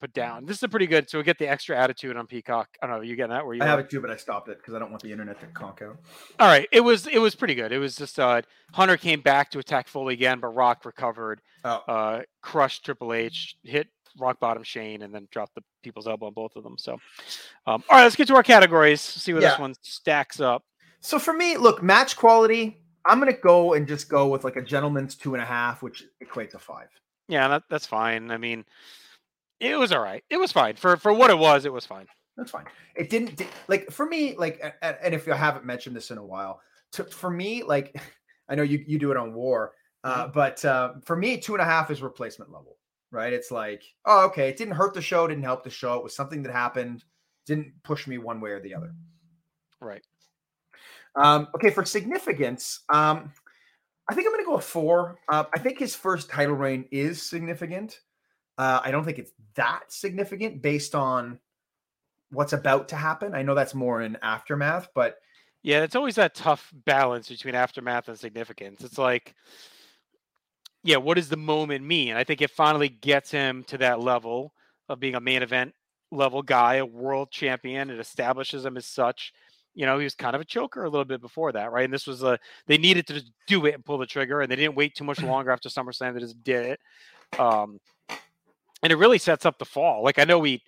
put 0.00 0.12
down 0.12 0.44
this 0.44 0.56
is 0.56 0.62
a 0.64 0.68
pretty 0.68 0.86
good 0.86 1.08
so 1.08 1.16
we 1.18 1.22
get 1.24 1.38
the 1.38 1.48
extra 1.48 1.78
attitude 1.78 2.16
on 2.16 2.26
peacock 2.26 2.68
i 2.82 2.86
don't 2.86 2.96
know 2.96 3.02
you 3.02 3.14
getting 3.14 3.30
that 3.30 3.46
where 3.46 3.54
you 3.54 3.62
I 3.62 3.66
are? 3.66 3.68
have 3.68 3.78
it 3.78 3.88
too, 3.88 4.00
but 4.00 4.10
I 4.10 4.16
stopped 4.16 4.48
it 4.48 4.58
because 4.58 4.74
I 4.74 4.78
don't 4.80 4.90
want 4.90 5.02
the 5.02 5.12
internet 5.12 5.38
to 5.40 5.46
conk 5.46 5.80
out. 5.82 5.96
All 6.40 6.48
right, 6.48 6.68
it 6.72 6.80
was 6.80 7.06
it 7.06 7.18
was 7.18 7.36
pretty 7.36 7.54
good. 7.54 7.70
It 7.70 7.78
was 7.78 7.94
just 7.94 8.18
uh 8.18 8.42
Hunter 8.72 8.96
came 8.96 9.20
back 9.20 9.50
to 9.52 9.60
attack 9.60 9.86
Foley 9.86 10.14
again, 10.14 10.40
but 10.40 10.48
Rock 10.48 10.84
recovered, 10.84 11.40
Oh. 11.64 11.82
uh 11.86 12.22
crushed 12.42 12.84
Triple 12.84 13.12
H, 13.12 13.54
hit 13.62 13.86
rock 14.18 14.40
bottom 14.40 14.64
Shane, 14.64 15.02
and 15.02 15.14
then 15.14 15.28
dropped 15.30 15.54
the 15.54 15.62
people's 15.84 16.08
elbow 16.08 16.26
on 16.26 16.32
both 16.32 16.56
of 16.56 16.64
them. 16.64 16.76
So, 16.78 16.94
um, 17.66 17.84
all 17.88 17.96
right, 17.96 18.02
let's 18.02 18.16
get 18.16 18.26
to 18.26 18.34
our 18.34 18.42
categories. 18.42 19.00
See 19.00 19.32
where 19.32 19.40
Yeah. 19.40 19.50
this 19.50 19.58
one 19.60 19.74
stacks 19.82 20.40
up. 20.40 20.64
So 21.02 21.18
for 21.18 21.34
me, 21.34 21.56
look, 21.56 21.82
match 21.82 22.16
quality. 22.16 22.80
I'm 23.04 23.18
gonna 23.18 23.32
go 23.32 23.74
and 23.74 23.86
just 23.86 24.08
go 24.08 24.28
with 24.28 24.44
like 24.44 24.56
a 24.56 24.62
gentleman's 24.62 25.16
two 25.16 25.34
and 25.34 25.42
a 25.42 25.46
half, 25.46 25.82
which 25.82 26.04
equates 26.22 26.52
to 26.52 26.58
five. 26.58 26.88
Yeah, 27.28 27.48
that, 27.48 27.64
that's 27.68 27.86
fine. 27.86 28.30
I 28.30 28.38
mean, 28.38 28.64
it 29.58 29.76
was 29.76 29.92
all 29.92 30.00
right. 30.00 30.22
It 30.30 30.36
was 30.38 30.52
fine 30.52 30.76
for 30.76 30.96
for 30.96 31.12
what 31.12 31.30
it 31.30 31.38
was. 31.38 31.64
It 31.64 31.72
was 31.72 31.84
fine. 31.84 32.06
That's 32.36 32.50
fine. 32.50 32.64
It 32.94 33.10
didn't 33.10 33.36
di- 33.36 33.48
like 33.68 33.90
for 33.90 34.06
me, 34.06 34.36
like, 34.36 34.62
and 34.80 35.14
if 35.14 35.26
you 35.26 35.32
haven't 35.32 35.64
mentioned 35.64 35.94
this 35.96 36.10
in 36.10 36.18
a 36.18 36.24
while, 36.24 36.60
to, 36.92 37.04
for 37.04 37.30
me, 37.30 37.62
like, 37.62 38.00
I 38.48 38.54
know 38.54 38.62
you 38.62 38.84
you 38.86 38.98
do 38.98 39.10
it 39.10 39.16
on 39.16 39.34
War, 39.34 39.72
uh, 40.04 40.28
but 40.28 40.64
uh, 40.64 40.94
for 41.04 41.16
me, 41.16 41.38
two 41.38 41.54
and 41.54 41.62
a 41.62 41.64
half 41.64 41.90
is 41.90 42.00
replacement 42.00 42.52
level, 42.52 42.78
right? 43.10 43.32
It's 43.32 43.50
like, 43.50 43.82
oh, 44.04 44.26
okay, 44.26 44.48
it 44.48 44.56
didn't 44.56 44.74
hurt 44.74 44.94
the 44.94 45.02
show, 45.02 45.26
didn't 45.26 45.44
help 45.44 45.64
the 45.64 45.70
show. 45.70 45.94
It 45.94 46.04
was 46.04 46.14
something 46.14 46.42
that 46.44 46.52
happened, 46.52 47.04
didn't 47.46 47.72
push 47.82 48.06
me 48.06 48.18
one 48.18 48.40
way 48.40 48.50
or 48.50 48.60
the 48.60 48.74
other. 48.74 48.94
Right. 49.80 50.04
Um, 51.14 51.48
okay, 51.54 51.70
for 51.70 51.84
significance, 51.84 52.80
um, 52.88 53.32
I 54.08 54.14
think 54.14 54.26
I'm 54.26 54.32
going 54.32 54.44
to 54.44 54.48
go 54.48 54.56
with 54.56 54.64
four. 54.64 55.18
Uh, 55.28 55.44
I 55.54 55.58
think 55.58 55.78
his 55.78 55.94
first 55.94 56.30
title 56.30 56.54
reign 56.54 56.86
is 56.90 57.22
significant. 57.22 58.00
Uh, 58.58 58.80
I 58.82 58.90
don't 58.90 59.04
think 59.04 59.18
it's 59.18 59.32
that 59.54 59.92
significant 59.92 60.62
based 60.62 60.94
on 60.94 61.38
what's 62.30 62.52
about 62.52 62.88
to 62.88 62.96
happen. 62.96 63.34
I 63.34 63.42
know 63.42 63.54
that's 63.54 63.74
more 63.74 64.02
in 64.02 64.16
aftermath, 64.22 64.88
but 64.94 65.16
Yeah, 65.62 65.82
it's 65.82 65.96
always 65.96 66.16
that 66.16 66.34
tough 66.34 66.72
balance 66.84 67.28
between 67.28 67.54
aftermath 67.54 68.08
and 68.08 68.18
significance. 68.18 68.82
It's 68.82 68.98
like, 68.98 69.34
yeah, 70.82 70.96
what 70.96 71.14
does 71.14 71.28
the 71.28 71.36
moment 71.36 71.84
mean? 71.84 72.16
I 72.16 72.24
think 72.24 72.42
it 72.42 72.50
finally 72.50 72.88
gets 72.88 73.30
him 73.30 73.64
to 73.64 73.78
that 73.78 74.00
level 74.00 74.52
of 74.88 74.98
being 74.98 75.14
a 75.14 75.20
main 75.20 75.42
event 75.42 75.74
level 76.10 76.42
guy, 76.42 76.74
a 76.74 76.86
world 76.86 77.30
champion. 77.30 77.90
It 77.90 78.00
establishes 78.00 78.64
him 78.64 78.76
as 78.76 78.86
such. 78.86 79.32
You 79.74 79.86
know, 79.86 79.98
he 79.98 80.04
was 80.04 80.14
kind 80.14 80.34
of 80.34 80.40
a 80.42 80.44
choker 80.44 80.84
a 80.84 80.90
little 80.90 81.04
bit 81.04 81.20
before 81.20 81.52
that, 81.52 81.72
right? 81.72 81.84
And 81.84 81.92
this 81.92 82.06
was 82.06 82.22
a 82.22 82.38
they 82.66 82.78
needed 82.78 83.06
to 83.06 83.14
just 83.14 83.30
do 83.46 83.66
it 83.66 83.74
and 83.74 83.84
pull 83.84 83.98
the 83.98 84.06
trigger, 84.06 84.40
and 84.40 84.50
they 84.50 84.56
didn't 84.56 84.76
wait 84.76 84.94
too 84.94 85.04
much 85.04 85.22
longer 85.22 85.50
after 85.50 85.68
SummerSlam. 85.68 86.14
They 86.14 86.20
just 86.20 86.42
did 86.42 86.66
it. 86.66 86.80
Um, 87.38 87.78
and 88.82 88.92
it 88.92 88.96
really 88.96 89.18
sets 89.18 89.46
up 89.46 89.58
the 89.58 89.64
fall. 89.64 90.02
Like 90.02 90.18
I 90.18 90.24
know 90.24 90.38
we 90.38 90.62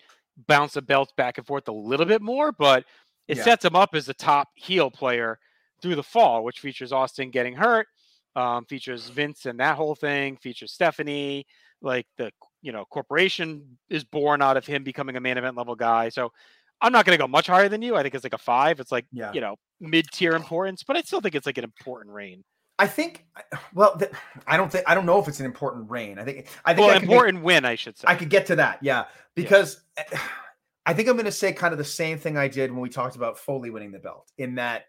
bounce 0.47 0.75
the 0.75 0.83
belts 0.83 1.13
back 1.17 1.39
and 1.39 1.47
forth 1.47 1.69
a 1.69 1.73
little 1.73 2.07
bit 2.07 2.23
more, 2.23 2.53
but 2.53 2.85
it 3.29 3.39
Yeah. 3.39 3.45
sets 3.45 3.65
him 3.65 3.77
up 3.77 3.95
as 3.95 4.07
the 4.07 4.15
top 4.15 4.49
heel 4.55 4.91
player 4.91 5.39
through 5.83 5.97
the 5.97 6.03
fall, 6.03 6.45
which 6.45 6.61
features 6.61 6.93
Austin 6.93 7.31
getting 7.31 7.55
hurt, 7.55 7.87
um, 8.37 8.65
features 8.67 9.09
Vince 9.11 9.47
and 9.47 9.61
that 9.61 9.77
whole 9.77 9.95
thing, 9.95 10.37
features 10.37 10.73
Stephanie, 10.73 11.47
like 11.83 12.07
the 12.17 12.31
you 12.63 12.73
know 12.73 12.85
corporation 12.87 13.79
is 13.91 14.05
born 14.05 14.41
out 14.43 14.57
of 14.57 14.67
him 14.67 14.83
becoming 14.85 15.17
a 15.17 15.21
main 15.21 15.37
event 15.39 15.57
level 15.57 15.77
guy. 15.77 16.09
So 16.09 16.33
I'm 16.85 16.93
not 16.93 17.05
going 17.05 17.17
to 17.19 17.23
go 17.23 17.27
much 17.27 17.47
higher 17.47 17.69
than 17.69 17.83
you. 17.83 17.97
I 17.97 18.03
think 18.03 18.15
it's 18.15 18.25
like 18.25 18.35
a 18.35 18.39
five. 18.39 18.79
It's 18.79 18.93
like 18.93 19.07
Yeah. 19.11 19.33
you 19.33 19.41
know 19.41 19.57
mid 19.81 20.07
tier 20.13 20.33
importance, 20.37 20.83
but 20.85 20.97
I 20.97 21.01
still 21.03 21.21
think 21.21 21.35
it's 21.35 21.47
like 21.47 21.59
an 21.59 21.65
important 21.65 22.15
reign. 22.15 22.45
I 22.79 22.89
think, 22.89 23.25
well, 23.73 23.97
th- 23.97 24.11
I 24.49 24.57
don't 24.57 24.71
think 24.71 24.85
I 24.89 24.95
don't 24.95 25.07
know 25.07 25.21
if 25.21 25.29
it's 25.29 25.39
an 25.41 25.47
important 25.47 25.91
reign. 25.91 26.19
I 26.19 26.25
think 26.25 26.47
I 26.65 26.75
think 26.75 26.87
Well, 26.87 26.97
I 26.97 27.01
important 27.01 27.43
win, 27.45 27.65
I 27.65 27.75
should 27.77 27.97
say. 27.97 28.05
I 28.09 28.15
could 28.17 28.31
get 28.31 28.47
to 28.47 28.57
that, 28.57 28.79
yeah, 28.83 29.05
because 29.35 29.83
eh, 29.97 30.03
I 30.87 30.93
think 30.93 31.09
I'm 31.09 31.15
going 31.15 31.25
to 31.25 31.33
say 31.33 31.53
kind 31.53 31.73
of 31.73 31.79
the 31.79 31.85
same 31.85 32.19
thing 32.19 32.37
I 32.37 32.49
did 32.49 32.71
when 32.71 32.81
we 32.81 32.91
talked 32.91 33.17
about 33.17 33.39
Foley 33.39 33.71
winning 33.71 33.93
the 33.93 33.99
belt, 34.01 34.31
in 34.39 34.57
that 34.57 34.85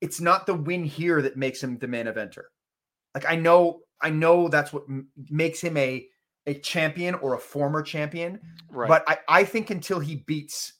it's 0.00 0.20
not 0.20 0.46
the 0.46 0.54
win 0.54 0.84
here 0.84 1.22
that 1.22 1.36
makes 1.36 1.62
him 1.62 1.78
the 1.78 1.88
main 1.88 2.06
eventer. 2.06 2.44
Like 3.14 3.24
I 3.28 3.36
know, 3.36 3.80
I 4.00 4.10
know 4.10 4.48
that's 4.48 4.72
what 4.72 4.84
m- 4.88 5.08
makes 5.30 5.60
him 5.60 5.76
a 5.76 6.06
a 6.46 6.54
champion 6.54 7.14
or 7.16 7.32
a 7.34 7.38
former 7.38 7.80
champion. 7.82 8.38
Right. 8.70 8.86
But 8.88 9.02
I, 9.08 9.18
I 9.28 9.44
think 9.44 9.70
until 9.70 9.98
he 9.98 10.16
beats, 10.16 10.74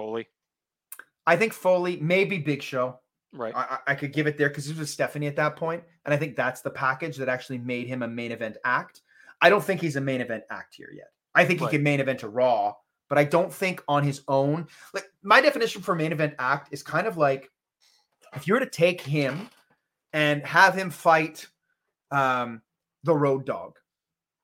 Foley. 0.00 0.28
I 1.26 1.36
think 1.36 1.52
Foley, 1.52 1.98
maybe 2.00 2.38
Big 2.38 2.62
Show. 2.62 2.98
Right. 3.32 3.54
I, 3.54 3.78
I 3.86 3.94
could 3.94 4.12
give 4.12 4.26
it 4.26 4.36
there 4.36 4.48
because 4.48 4.66
he 4.66 4.72
was 4.78 4.90
Stephanie 4.90 5.28
at 5.28 5.36
that 5.36 5.54
point, 5.56 5.84
and 6.04 6.12
I 6.12 6.16
think 6.16 6.34
that's 6.34 6.62
the 6.62 6.70
package 6.70 7.16
that 7.18 7.28
actually 7.28 7.58
made 7.58 7.86
him 7.86 8.02
a 8.02 8.08
main 8.08 8.32
event 8.32 8.56
act. 8.64 9.02
I 9.40 9.48
don't 9.50 9.62
think 9.62 9.80
he's 9.80 9.96
a 9.96 10.00
main 10.00 10.20
event 10.20 10.44
act 10.50 10.74
here 10.74 10.90
yet. 10.94 11.08
I 11.34 11.44
think 11.44 11.60
Right. 11.60 11.70
he 11.70 11.76
can 11.76 11.84
main 11.84 12.00
event 12.00 12.24
a 12.24 12.28
Raw, 12.28 12.74
but 13.08 13.18
I 13.18 13.24
don't 13.24 13.52
think 13.52 13.84
on 13.86 14.02
his 14.02 14.22
own. 14.26 14.66
Like 14.92 15.04
my 15.22 15.40
definition 15.40 15.80
for 15.80 15.94
main 15.94 16.10
event 16.12 16.34
act 16.38 16.72
is 16.72 16.82
kind 16.82 17.06
of 17.06 17.16
like 17.16 17.48
if 18.34 18.48
you 18.48 18.54
were 18.54 18.60
to 18.60 18.66
take 18.68 19.00
him 19.00 19.48
and 20.12 20.44
have 20.44 20.74
him 20.74 20.90
fight 20.90 21.46
um, 22.10 22.62
the 23.04 23.14
Road 23.14 23.46
Dog, 23.46 23.78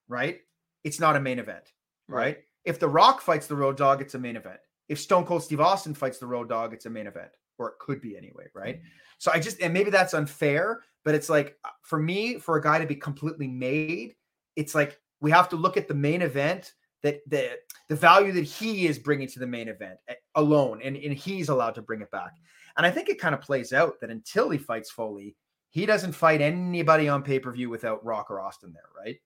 right? 0.09 0.41
It's 0.85 1.01
not 1.01 1.17
a 1.17 1.21
main 1.21 1.41
event, 1.41 1.73
right? 2.09 2.39
If 2.65 2.79
The 2.79 2.89
Rock 2.89 3.21
fights 3.21 3.49
the 3.49 3.57
Road 3.57 3.77
Dog, 3.77 4.01
it's 4.01 4.15
a 4.15 4.19
main 4.19 4.37
event. 4.37 4.61
If 4.89 5.01
Stone 5.01 5.27
Cold 5.27 5.43
Steve 5.43 5.61
Austin 5.61 5.95
fights 5.95 6.19
the 6.19 6.27
Road 6.27 6.49
Dog, 6.49 6.73
it's 6.73 6.87
a 6.87 6.91
main 6.91 7.07
event, 7.07 7.31
or 7.59 7.71
it 7.71 7.79
could 7.79 8.01
be 8.01 8.17
anyway, 8.17 8.47
right? 8.55 8.81
So 9.19 9.31
I 9.33 9.41
just 9.41 9.61
and 9.61 9.73
maybe 9.73 9.91
that's 9.91 10.15
unfair, 10.15 10.83
but 11.05 11.15
it's 11.15 11.29
like 11.29 11.57
uh, 11.65 11.71
for 11.83 11.99
me, 11.99 12.39
for 12.39 12.57
a 12.57 12.63
guy 12.63 12.79
to 12.79 12.87
be 12.87 12.97
completely 12.97 13.49
made, 13.49 14.15
it's 14.55 14.75
like 14.75 15.01
we 15.21 15.31
have 15.31 15.49
to 15.51 15.57
look 15.57 15.77
at 15.77 15.89
the 15.89 15.95
main 15.95 16.23
event 16.23 16.73
that 17.03 17.21
the 17.29 17.59
the 17.89 17.97
value 17.97 18.33
that 18.33 18.45
he 18.45 18.87
is 18.87 18.99
bringing 18.99 19.29
to 19.29 19.39
the 19.39 19.47
main 19.47 19.69
event 19.69 19.99
eh, 20.09 20.15
alone, 20.35 20.81
and, 20.83 20.97
and 20.97 21.15
he's 21.15 21.49
allowed 21.49 21.75
to 21.77 21.83
bring 21.83 22.01
it 22.01 22.11
back. 22.11 22.33
And 22.77 22.85
I 22.85 22.91
think 22.91 23.09
it 23.09 23.21
kind 23.21 23.35
of 23.35 23.41
plays 23.41 23.73
out 23.73 23.95
that 24.01 24.11
until 24.11 24.51
he 24.51 24.59
fights 24.59 24.91
Foley, 24.91 25.37
he 25.71 25.87
doesn't 25.87 26.13
fight 26.13 26.41
anybody 26.41 27.09
on 27.09 27.23
pay 27.23 27.39
per 27.39 27.53
view 27.53 27.71
without 27.71 28.05
Rock 28.05 28.31
or 28.31 28.41
Austin 28.41 28.73
there, 28.73 28.91
right? 28.97 29.17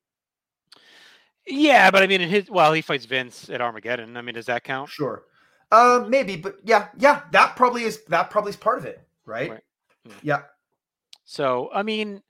Yeah, 1.46 1.90
but 1.90 2.02
I 2.02 2.06
mean, 2.06 2.20
in 2.20 2.28
his 2.28 2.50
well, 2.50 2.72
he 2.72 2.82
fights 2.82 3.06
Vince 3.06 3.50
at 3.50 3.60
Armageddon. 3.60 4.16
I 4.16 4.22
mean, 4.22 4.34
does 4.34 4.46
that 4.46 4.62
count? 4.62 4.90
Sure. 4.90 5.24
Uh, 5.72 6.04
maybe, 6.08 6.36
but 6.36 6.56
yeah, 6.64 6.88
yeah, 6.98 7.22
that 7.32 7.54
probably 7.56 7.84
is 7.84 8.02
that 8.08 8.30
probably 8.30 8.50
is 8.50 8.56
part 8.56 8.78
of 8.78 8.84
it, 8.84 9.00
right? 9.24 9.50
Right. 9.50 9.62
Yeah. 10.04 10.12
Yeah. 10.22 10.42
So 11.24 11.70
I 11.72 11.82
mean, 11.82 12.22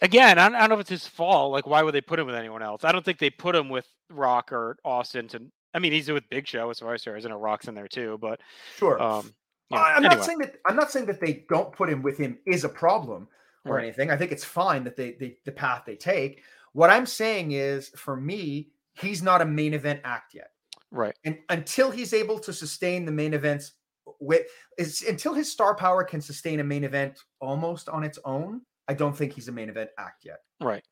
again, 0.00 0.38
I 0.38 0.48
don't, 0.48 0.54
I 0.54 0.60
don't 0.60 0.68
know 0.70 0.74
if 0.76 0.82
it's 0.82 0.90
his 0.90 1.06
fault. 1.06 1.52
Like, 1.52 1.66
why 1.66 1.82
would 1.82 1.94
they 1.94 2.00
put 2.00 2.18
him 2.18 2.26
with 2.26 2.36
anyone 2.36 2.62
else? 2.62 2.84
I 2.84 2.92
don't 2.92 3.04
think 3.04 3.18
they 3.18 3.30
put 3.30 3.56
him 3.56 3.68
with 3.68 3.86
Rock 4.10 4.52
or 4.52 4.76
Austin. 4.84 5.28
To 5.28 5.42
I 5.74 5.78
mean, 5.78 5.92
he's 5.92 6.08
with 6.10 6.28
Big 6.30 6.46
Show 6.46 6.70
as 6.70 6.78
far 6.78 6.94
as 6.94 7.04
there 7.04 7.16
isn't 7.16 7.30
a 7.30 7.36
Rock's 7.36 7.68
in 7.68 7.74
there 7.74 7.88
too. 7.88 8.18
But 8.20 8.40
Sure. 8.76 9.00
um, 9.02 9.34
yeah, 9.70 9.80
I'm 9.82 10.04
anyway, 10.04 10.16
not 10.16 10.24
saying 10.24 10.38
that 10.38 10.54
I'm 10.66 10.76
not 10.76 10.90
saying 10.92 11.06
that 11.06 11.20
they 11.20 11.44
don't 11.48 11.72
put 11.72 11.88
him 11.88 12.02
with 12.02 12.16
him 12.18 12.38
is 12.46 12.64
a 12.64 12.68
problem 12.68 13.28
or 13.64 13.76
Right. 13.76 13.84
anything. 13.84 14.10
I 14.10 14.16
think 14.16 14.30
it's 14.30 14.44
fine 14.44 14.84
that 14.84 14.96
they, 14.96 15.12
they 15.12 15.38
the 15.44 15.52
path 15.52 15.82
they 15.84 15.96
take. 15.96 16.42
What 16.72 16.90
I'm 16.90 17.06
saying 17.06 17.52
is 17.52 17.88
for 17.88 18.16
me, 18.16 18.68
he's 19.00 19.22
not 19.22 19.40
a 19.40 19.46
main 19.46 19.74
event 19.74 20.00
act 20.04 20.34
yet. 20.34 20.50
Right, 20.90 21.14
And 21.24 21.38
until 21.48 21.90
he's 21.90 22.12
able 22.12 22.38
to 22.40 22.52
sustain 22.52 23.04
the 23.04 23.12
main 23.12 23.34
events 23.34 23.72
with 24.20 24.46
is 24.78 25.02
until 25.02 25.34
his 25.34 25.50
star 25.50 25.74
power 25.74 26.04
can 26.04 26.20
sustain 26.20 26.60
a 26.60 26.64
main 26.64 26.84
event 26.84 27.18
almost 27.40 27.88
on 27.88 28.04
its 28.04 28.18
own, 28.24 28.62
I 28.88 28.94
don't 28.94 29.16
think 29.16 29.32
he's 29.32 29.48
a 29.48 29.52
main 29.52 29.68
event 29.68 29.90
act 29.98 30.24
yet. 30.24 30.38
right. 30.60 30.84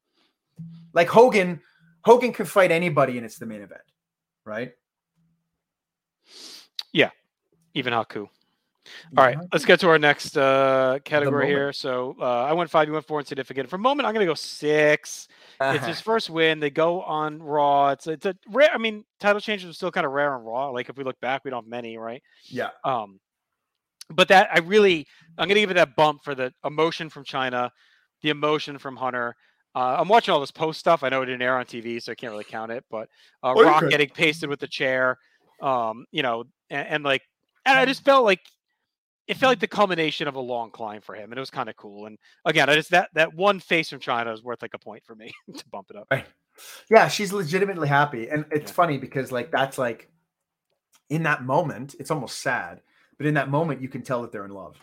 Like 0.93 1.09
Hogan, 1.09 1.61
Hogan 2.05 2.33
can 2.33 2.47
fight 2.47 2.71
anybody 2.71 3.17
and 3.17 3.27
it's 3.27 3.39
the 3.39 3.47
main 3.47 3.63
event, 3.63 3.83
right? 4.45 4.73
Yeah. 6.93 7.11
Even 7.75 7.93
Haku. 7.93 8.29
All 9.17 9.25
right, 9.25 9.39
let's 9.53 9.65
get 9.65 9.81
to 9.81 9.89
our 9.89 9.99
next 9.99 10.37
uh, 10.37 10.99
category 11.05 11.47
here. 11.47 11.73
So 11.73 12.17
uh, 12.21 12.45
I 12.45 12.53
went 12.53 12.71
five, 12.71 12.87
you 12.87 12.93
went 12.93 13.07
four, 13.07 13.19
and 13.19 13.25
insignificant. 13.25 13.71
For 13.71 13.77
a 13.77 13.79
moment, 13.79 14.07
I'm 14.07 14.13
going 14.13 14.27
to 14.27 14.31
go 14.31 14.35
six. 14.35 15.29
It's 15.61 15.87
his 15.87 16.01
first 16.01 16.31
win. 16.31 16.61
They 16.61 16.71
go 16.71 17.03
on 17.03 17.43
Raw. 17.43 17.91
It's 17.91 18.07
it's 18.07 18.27
a 18.27 18.35
rare. 18.51 18.71
I 18.73 18.79
mean, 18.79 19.05
title 19.21 19.41
changes 19.41 19.71
are 19.71 19.73
still 19.75 19.91
kind 19.91 20.07
of 20.07 20.13
rare 20.13 20.35
on 20.35 20.43
Raw. 20.45 20.71
Like 20.71 20.89
if 20.89 20.97
we 20.97 21.05
look 21.05 21.21
back, 21.21 21.45
we 21.45 21.51
don't 21.51 21.65
have 21.65 21.71
many, 21.71 21.97
right? 21.99 22.23
yeah. 22.45 22.71
Um, 22.85 23.21
but 24.11 24.29
that 24.29 24.49
I 24.53 24.59
really, 24.59 25.07
I'm 25.39 25.49
gonna 25.49 25.61
give 25.61 25.71
it 25.71 25.75
that 25.75 25.97
bump 25.97 26.25
for 26.25 26.35
the 26.35 26.53
emotion 26.65 27.09
from 27.09 27.25
Chyna, 27.25 27.71
the 28.23 28.31
emotion 28.31 28.79
from 28.79 28.97
Hunter. 28.97 29.35
Uh, 29.75 29.97
I'm 29.99 30.09
watching 30.09 30.33
all 30.33 30.41
this 30.41 30.51
post 30.53 30.79
stuff. 30.79 31.03
I 31.03 31.09
know 31.09 31.23
it 31.23 31.27
didn't 31.27 31.43
air 31.43 31.59
on 31.59 31.65
TV, 31.65 32.01
so 32.01 32.13
I 32.13 32.15
can't 32.15 32.31
really 32.31 32.45
count 32.45 32.71
it. 32.71 32.85
But 32.91 33.09
uh, 33.43 33.55
Oh, 33.57 33.65
Rock 33.65 33.89
getting 33.91 34.09
pasted 34.09 34.49
with 34.49 34.61
the 34.61 34.69
chair, 34.69 35.19
um, 35.61 36.05
you 36.13 36.23
know, 36.23 36.45
and, 36.71 36.87
and 36.89 37.05
like, 37.05 37.23
and 37.67 37.77
I 37.77 37.85
just 37.85 38.05
felt 38.05 38.25
like 38.25 38.41
it 39.27 39.37
felt 39.37 39.51
like 39.53 39.61
the 39.61 39.67
culmination 39.67 40.29
of 40.29 40.35
a 40.35 40.41
long 40.41 40.71
climb 40.71 41.01
for 41.01 41.15
him, 41.15 41.31
and 41.33 41.39
it 41.39 41.41
was 41.41 41.51
kind 41.51 41.69
of 41.69 41.77
cool. 41.77 42.07
And 42.07 42.19
again, 42.45 42.69
I 42.69 42.75
just 42.75 42.91
that 42.91 43.09
that 43.15 43.35
one 43.35 43.59
face 43.61 43.89
from 43.91 44.01
Chyna 44.01 44.33
is 44.35 44.43
worth 44.43 44.63
like 44.63 44.75
a 44.75 44.79
point 44.79 45.05
for 45.05 45.15
me 45.15 45.33
to 45.57 45.65
bump 45.71 45.87
it 45.91 45.97
up. 45.97 46.07
Right. 46.11 46.27
Yeah, 46.91 47.09
she's 47.09 47.33
legitimately 47.33 47.89
happy. 47.89 48.29
And 48.29 48.45
it's 48.53 48.71
Yeah. 48.71 48.75
funny 48.75 48.99
because 48.99 49.33
like 49.33 49.51
that's 49.51 49.79
like 49.79 50.11
in 51.11 51.23
that 51.25 51.43
moment, 51.45 51.95
it's 51.99 52.11
almost 52.11 52.41
sad, 52.41 52.81
but 53.19 53.27
in 53.27 53.35
that 53.35 53.49
moment 53.51 53.81
you 53.81 53.89
can 53.89 54.03
tell 54.03 54.23
that 54.23 54.31
they're 54.33 54.45
in 54.45 54.51
love. 54.53 54.77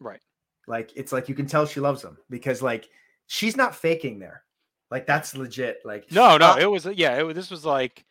Right. 0.00 0.20
Like 0.66 0.92
it's 0.96 1.12
like 1.12 1.28
you 1.28 1.34
can 1.34 1.46
tell 1.46 1.64
she 1.66 1.80
loves 1.80 2.02
him 2.02 2.16
because 2.30 2.62
like 2.62 2.88
she's 3.26 3.56
not 3.56 3.74
faking 3.74 4.18
there. 4.18 4.42
Like 4.90 5.06
that's 5.06 5.36
legit. 5.36 5.78
Like 5.84 6.10
No, 6.12 6.36
no, 6.36 6.52
uh, 6.52 6.56
it 6.56 6.70
was 6.70 6.84
yeah, 6.86 7.22
it, 7.22 7.34
this 7.34 7.50
was 7.50 7.64
like 7.64 8.04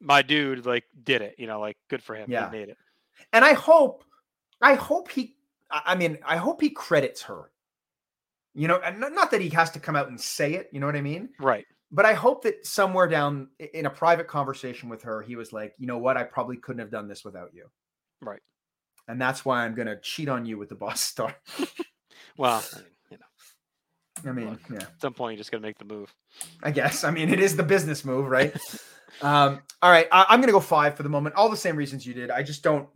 my 0.00 0.22
dude 0.22 0.64
like 0.64 0.84
did 1.02 1.22
it, 1.22 1.34
you 1.38 1.46
know, 1.46 1.60
like 1.60 1.76
good 1.88 2.02
for 2.02 2.14
him. 2.14 2.30
Yeah. 2.30 2.50
He 2.50 2.56
made 2.58 2.68
it. 2.68 2.76
and 3.32 3.44
I 3.44 3.54
hope 3.54 4.04
I 4.60 4.74
hope 4.74 5.10
he 5.10 5.36
I 5.70 5.94
mean, 5.94 6.18
I 6.24 6.36
hope 6.36 6.60
he 6.60 6.70
credits 6.70 7.22
her. 7.22 7.50
You 8.54 8.68
know, 8.68 8.80
and 8.82 8.98
not 8.98 9.30
that 9.30 9.40
he 9.40 9.50
has 9.50 9.70
to 9.72 9.80
come 9.80 9.94
out 9.94 10.08
and 10.08 10.20
say 10.20 10.54
it, 10.54 10.68
you 10.72 10.80
know 10.80 10.86
what 10.86 10.96
I 10.96 11.02
mean? 11.02 11.28
Right. 11.38 11.66
but 11.92 12.04
I 12.04 12.14
hope 12.14 12.42
that 12.42 12.66
somewhere 12.66 13.06
down 13.06 13.48
in 13.72 13.86
a 13.86 13.90
private 13.90 14.26
conversation 14.26 14.88
with 14.88 15.02
her, 15.02 15.22
he 15.22 15.36
was 15.36 15.52
like, 15.52 15.74
you 15.78 15.86
know 15.86 15.98
what, 15.98 16.16
I 16.16 16.24
probably 16.24 16.56
couldn't 16.56 16.80
have 16.80 16.90
done 16.90 17.06
this 17.06 17.24
without 17.24 17.50
you. 17.54 17.66
Right. 18.20 18.40
And 19.06 19.20
that's 19.20 19.44
why 19.44 19.64
I'm 19.64 19.74
gonna 19.74 20.00
cheat 20.00 20.28
on 20.28 20.44
you 20.44 20.58
with 20.58 20.68
the 20.70 20.74
boss 20.74 21.00
star. 21.00 21.34
Well, 22.38 22.64
I 22.72 22.76
mean, 22.78 22.86
you 23.10 23.18
know, 23.18 24.30
I 24.30 24.32
mean, 24.32 24.50
Look. 24.50 24.60
yeah, 24.70 24.86
at 24.86 25.00
some 25.00 25.12
point 25.12 25.34
you 25.34 25.38
just 25.38 25.50
gotta 25.50 25.60
make 25.60 25.76
the 25.76 25.84
move. 25.84 26.14
I 26.62 26.70
guess. 26.70 27.02
I 27.02 27.10
mean, 27.10 27.30
it 27.30 27.40
is 27.40 27.56
the 27.56 27.64
business 27.64 28.04
move, 28.04 28.28
right? 28.28 28.54
um, 29.22 29.60
all 29.82 29.90
right, 29.90 30.06
I, 30.12 30.26
I'm 30.28 30.40
gonna 30.40 30.52
go 30.52 30.60
five 30.60 30.94
for 30.96 31.02
the 31.02 31.08
moment. 31.08 31.34
All 31.34 31.48
the 31.48 31.56
same 31.56 31.74
reasons 31.76 32.06
you 32.06 32.14
did. 32.14 32.30
I 32.30 32.44
just 32.44 32.62
don't. 32.62 32.88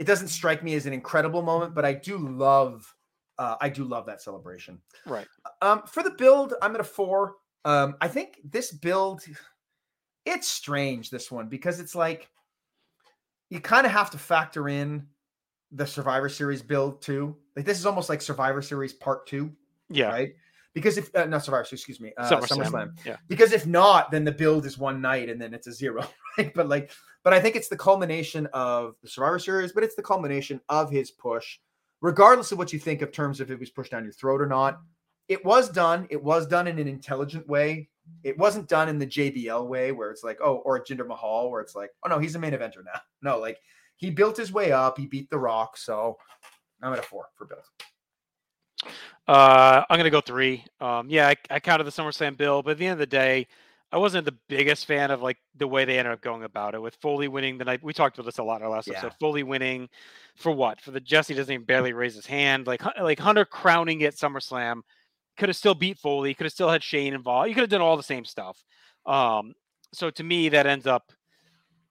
It 0.00 0.06
doesn't 0.06 0.28
strike 0.28 0.64
me 0.64 0.74
as 0.74 0.86
an 0.86 0.94
incredible 0.94 1.42
moment, 1.42 1.74
but 1.74 1.84
I 1.84 1.92
do 1.92 2.16
love. 2.16 2.92
Uh, 3.38 3.56
I 3.60 3.68
do 3.68 3.84
love 3.84 4.06
that 4.06 4.22
celebration. 4.22 4.80
Right. 5.06 5.26
Um, 5.60 5.82
for 5.86 6.02
the 6.02 6.10
build, 6.10 6.54
I'm 6.62 6.74
at 6.74 6.80
a 6.80 6.84
four. 6.84 7.36
Um, 7.66 7.94
I 8.00 8.08
think 8.08 8.40
this 8.42 8.72
build, 8.72 9.22
it's 10.24 10.48
strange 10.48 11.10
this 11.10 11.30
one 11.30 11.48
because 11.48 11.80
it's 11.80 11.94
like 11.94 12.30
you 13.50 13.60
kind 13.60 13.84
of 13.86 13.92
have 13.92 14.10
to 14.12 14.18
factor 14.18 14.68
in 14.70 15.06
the 15.70 15.86
Survivor 15.86 16.30
Series 16.30 16.62
build 16.62 17.02
too. 17.02 17.36
Like 17.54 17.66
this 17.66 17.78
is 17.78 17.84
almost 17.84 18.08
like 18.08 18.22
Survivor 18.22 18.62
Series 18.62 18.94
Part 18.94 19.26
Two, 19.26 19.52
Yeah. 19.90 20.08
right? 20.08 20.34
Because 20.72 20.96
if 20.96 21.14
uh, 21.14 21.26
not 21.26 21.44
Survivor, 21.44 21.64
Series, 21.64 21.80
excuse 21.80 22.00
me, 22.00 22.12
uh, 22.16 22.30
SummerSlam. 22.30 22.64
SummerSlam. 22.64 22.98
Yeah. 23.04 23.16
Because 23.28 23.52
if 23.52 23.66
not, 23.66 24.10
then 24.10 24.24
the 24.24 24.32
build 24.32 24.64
is 24.64 24.78
one 24.78 25.02
night 25.02 25.28
and 25.28 25.38
then 25.40 25.52
it's 25.52 25.66
a 25.66 25.72
zero, 25.72 26.06
right? 26.38 26.54
But 26.54 26.68
like, 26.70 26.90
but 27.22 27.32
I 27.32 27.40
think 27.40 27.56
it's 27.56 27.68
the 27.68 27.76
culmination 27.76 28.46
of 28.52 28.94
the 29.02 29.08
Survivor 29.08 29.38
Series, 29.38 29.72
but 29.72 29.84
it's 29.84 29.94
the 29.94 30.02
culmination 30.02 30.60
of 30.68 30.90
his 30.90 31.10
push, 31.10 31.58
regardless 32.00 32.52
of 32.52 32.58
what 32.58 32.72
you 32.72 32.78
think 32.78 33.02
of 33.02 33.12
terms 33.12 33.40
of 33.40 33.50
if 33.50 33.56
it 33.56 33.60
was 33.60 33.70
pushed 33.70 33.92
down 33.92 34.04
your 34.04 34.12
throat 34.12 34.40
or 34.40 34.46
not. 34.46 34.80
It 35.28 35.44
was 35.44 35.68
done. 35.68 36.06
It 36.10 36.22
was 36.22 36.46
done 36.46 36.66
in 36.66 36.78
an 36.78 36.88
intelligent 36.88 37.46
way. 37.46 37.88
It 38.24 38.36
wasn't 38.36 38.68
done 38.68 38.88
in 38.88 38.98
the 38.98 39.06
JBL 39.06 39.66
way 39.68 39.92
where 39.92 40.10
it's 40.10 40.24
like, 40.24 40.38
oh, 40.42 40.56
or 40.64 40.82
Jinder 40.82 41.06
Mahal, 41.06 41.50
where 41.50 41.60
it's 41.60 41.76
like, 41.76 41.90
oh 42.04 42.08
no, 42.08 42.18
he's 42.18 42.34
a 42.34 42.38
main 42.38 42.52
eventer 42.52 42.84
now. 42.84 43.00
No, 43.22 43.38
like 43.38 43.58
he 43.96 44.08
built 44.08 44.34
his 44.34 44.50
way 44.50 44.72
up. 44.72 44.96
He 44.96 45.06
beat 45.06 45.28
The 45.28 45.38
Rock. 45.38 45.76
So 45.76 46.16
I'm 46.82 46.92
at 46.94 46.98
a 46.98 47.02
four 47.02 47.26
for 47.36 47.44
Bill. 47.44 47.58
Uh, 49.28 49.84
I'm 49.88 49.98
gonna 49.98 50.10
go 50.10 50.22
three. 50.22 50.64
Um, 50.80 51.08
yeah, 51.10 51.28
I, 51.28 51.36
I 51.50 51.60
counted 51.60 51.84
the 51.84 51.90
SummerSlam 51.90 52.36
bill, 52.36 52.62
but 52.62 52.72
at 52.72 52.78
the 52.78 52.86
end 52.86 52.94
of 52.94 52.98
the 52.98 53.06
day, 53.06 53.46
I 53.92 53.98
wasn't 53.98 54.24
the 54.24 54.36
biggest 54.48 54.86
fan 54.86 55.10
of 55.10 55.20
like 55.20 55.38
the 55.56 55.66
way 55.66 55.84
they 55.84 55.98
ended 55.98 56.12
up 56.14 56.20
going 56.20 56.44
about 56.44 56.74
it 56.74 56.82
with 56.82 56.94
Foley 57.02 57.26
winning 57.28 57.58
the 57.58 57.64
night. 57.64 57.82
We 57.82 57.92
talked 57.92 58.16
about 58.18 58.26
this 58.26 58.38
a 58.38 58.42
lot 58.44 58.60
in 58.60 58.62
our 58.64 58.70
last 58.70 58.86
Yeah. 58.86 58.98
episode. 58.98 59.14
Foley 59.18 59.42
winning 59.42 59.88
for 60.36 60.52
what? 60.52 60.80
For 60.80 60.92
the 60.92 61.00
Jesse 61.00 61.34
doesn't 61.34 61.52
even 61.52 61.66
barely 61.66 61.92
raise 61.92 62.14
his 62.14 62.26
hand. 62.26 62.66
Like 62.66 62.82
like 63.00 63.18
Hunter 63.18 63.44
crowning 63.44 64.00
it 64.02 64.14
SummerSlam 64.14 64.82
could 65.38 65.48
have 65.48 65.56
still 65.56 65.74
beat 65.74 65.98
Foley. 65.98 66.34
Could 66.34 66.44
have 66.44 66.52
still 66.52 66.68
had 66.70 66.82
Shane 66.84 67.14
involved. 67.14 67.48
You 67.48 67.54
could 67.54 67.62
have 67.62 67.70
done 67.70 67.80
all 67.80 67.96
the 67.96 68.02
same 68.02 68.24
stuff. 68.24 68.62
Um, 69.06 69.54
so 69.92 70.10
to 70.10 70.22
me, 70.22 70.48
that 70.50 70.66
ends 70.66 70.86
up 70.86 71.12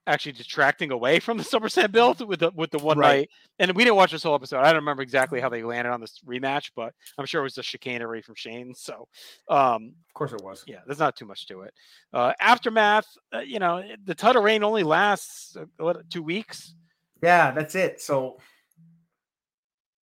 actually 0.07 0.31
detracting 0.31 0.91
away 0.91 1.19
from 1.19 1.38
the 1.38 1.43
SummerSlam 1.43 1.91
build 1.91 2.27
with 2.27 2.39
the 2.39 2.51
with 2.55 2.71
the 2.71 2.79
one 2.79 2.97
Right. 2.97 3.17
night. 3.19 3.29
And 3.59 3.71
we 3.75 3.83
didn't 3.83 3.97
watch 3.97 4.12
this 4.12 4.23
whole 4.23 4.33
episode. 4.35 4.59
I 4.59 4.67
don't 4.67 4.77
remember 4.77 5.03
exactly 5.03 5.39
how 5.39 5.49
they 5.49 5.62
landed 5.63 5.91
on 5.91 6.01
this 6.01 6.19
rematch, 6.25 6.71
but 6.75 6.93
I'm 7.17 7.25
sure 7.25 7.41
it 7.41 7.43
was 7.43 7.55
the 7.55 7.63
chicanery 7.63 8.21
from 8.21 8.35
Shane. 8.35 8.73
So, 8.73 9.07
um, 9.49 9.93
Of 10.07 10.13
course 10.13 10.31
it 10.33 10.41
was. 10.41 10.63
yeah, 10.65 10.79
there's 10.85 10.99
not 10.99 11.15
too 11.15 11.25
much 11.25 11.45
to 11.47 11.62
it. 11.62 11.73
Uh, 12.13 12.33
aftermath, 12.39 13.05
uh, 13.33 13.39
you 13.39 13.59
know, 13.59 13.83
the 14.05 14.15
title 14.15 14.41
reign 14.41 14.63
only 14.63 14.83
lasts 14.83 15.55
uh, 15.55 15.65
what 15.77 16.09
two 16.09 16.23
weeks. 16.23 16.73
Yeah, 17.21 17.51
that's 17.51 17.75
it. 17.75 18.01
So 18.01 18.38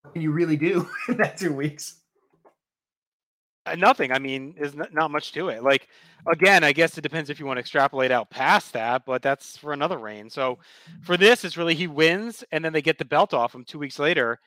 what 0.02 0.12
can 0.14 0.22
you 0.22 0.30
really 0.30 0.56
do 0.56 0.88
in 1.08 1.16
that 1.18 1.36
two 1.36 1.52
weeks? 1.52 2.00
Uh, 3.72 3.76
Nothing. 3.76 4.12
I 4.12 4.18
mean, 4.18 4.54
there's 4.56 4.74
n- 4.74 4.88
not 4.92 5.10
much 5.10 5.32
to 5.32 5.48
it. 5.48 5.62
Like, 5.62 5.88
again, 6.26 6.64
I 6.64 6.72
guess 6.72 6.96
it 6.98 7.02
depends 7.02 7.30
if 7.30 7.38
you 7.38 7.46
want 7.46 7.56
to 7.58 7.60
extrapolate 7.60 8.10
out 8.10 8.30
past 8.30 8.72
that, 8.72 9.04
but 9.04 9.22
that's 9.22 9.56
for 9.56 9.72
another 9.72 9.98
reign. 9.98 10.30
So 10.30 10.58
for 11.02 11.16
this, 11.16 11.44
it's 11.44 11.56
really 11.56 11.74
he 11.74 11.86
wins, 11.86 12.44
and 12.52 12.64
then 12.64 12.72
they 12.72 12.82
get 12.82 12.98
the 12.98 13.04
belt 13.04 13.34
off 13.34 13.54
him 13.54 13.64
two 13.64 13.78
weeks 13.78 13.98
later, 13.98 14.38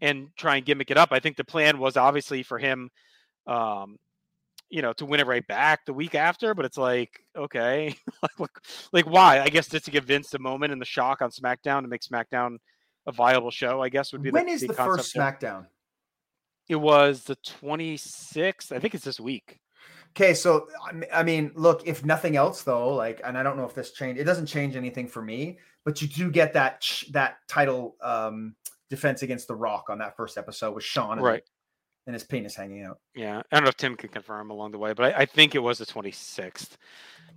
and 0.00 0.28
try 0.36 0.56
and 0.56 0.64
gimmick 0.66 0.90
it 0.90 0.96
up. 0.96 1.10
I 1.12 1.20
think 1.20 1.36
the 1.36 1.44
plan 1.44 1.78
was 1.78 1.96
obviously 1.96 2.42
for 2.42 2.58
him, 2.58 2.90
um, 3.46 3.96
you 4.68 4.82
know, 4.82 4.92
to 4.94 5.06
win 5.06 5.20
it 5.20 5.26
right 5.26 5.46
back 5.46 5.84
the 5.84 5.92
week 5.92 6.14
after. 6.14 6.54
But 6.54 6.64
it's 6.64 6.78
like, 6.78 7.20
okay, 7.36 7.94
like, 8.38 8.50
like 8.92 9.06
why? 9.06 9.40
I 9.40 9.48
guess 9.48 9.68
just 9.68 9.84
to 9.86 9.90
give 9.90 10.04
Vince 10.04 10.30
the 10.30 10.38
moment 10.38 10.72
and 10.72 10.80
the 10.80 10.86
shock 10.86 11.22
on 11.22 11.30
SmackDown 11.30 11.82
to 11.82 11.88
make 11.88 12.02
SmackDown 12.02 12.58
a 13.06 13.12
viable 13.12 13.50
show. 13.50 13.82
I 13.82 13.88
guess 13.88 14.12
would 14.12 14.22
be 14.22 14.30
When 14.30 14.46
the, 14.46 14.52
is 14.52 14.60
the 14.62 14.68
concept 14.68 14.96
first 14.96 15.14
there. 15.14 15.66
It 16.72 16.80
was 16.80 17.24
the 17.24 17.36
26th. 17.36 18.72
I 18.72 18.78
think 18.78 18.94
it's 18.94 19.04
this 19.04 19.20
week. 19.20 19.58
Okay, 20.16 20.32
so 20.32 20.68
I 21.12 21.22
mean, 21.22 21.52
look, 21.54 21.86
if 21.86 22.02
nothing 22.02 22.34
else, 22.34 22.62
though, 22.62 22.94
like, 22.94 23.20
and 23.24 23.36
I 23.36 23.42
don't 23.42 23.58
know 23.58 23.66
if 23.66 23.74
this 23.74 23.92
change, 23.92 24.18
it 24.18 24.24
doesn't 24.24 24.46
change 24.46 24.74
anything 24.74 25.06
for 25.06 25.20
me, 25.20 25.58
but 25.84 26.00
you 26.00 26.08
do 26.08 26.30
get 26.30 26.54
that 26.54 26.82
that 27.10 27.36
title 27.46 27.96
um 28.02 28.56
defense 28.88 29.22
against 29.22 29.48
The 29.48 29.54
Rock 29.54 29.90
on 29.90 29.98
that 29.98 30.16
first 30.16 30.38
episode 30.38 30.74
with 30.74 30.84
Shawn, 30.84 31.18
and, 31.18 31.26
Right. 31.26 31.42
and 32.06 32.14
his 32.14 32.24
penis 32.24 32.54
hanging 32.54 32.84
out. 32.84 32.98
Yeah. 33.14 33.42
I 33.50 33.56
don't 33.56 33.64
know 33.64 33.68
if 33.70 33.76
Tim 33.76 33.96
can 33.96 34.08
confirm 34.08 34.50
along 34.50 34.72
the 34.72 34.78
way, 34.78 34.92
but 34.94 35.14
I, 35.14 35.20
I 35.20 35.26
think 35.26 35.54
it 35.54 35.58
was 35.58 35.76
the 35.78 35.86
26th. 35.86 36.76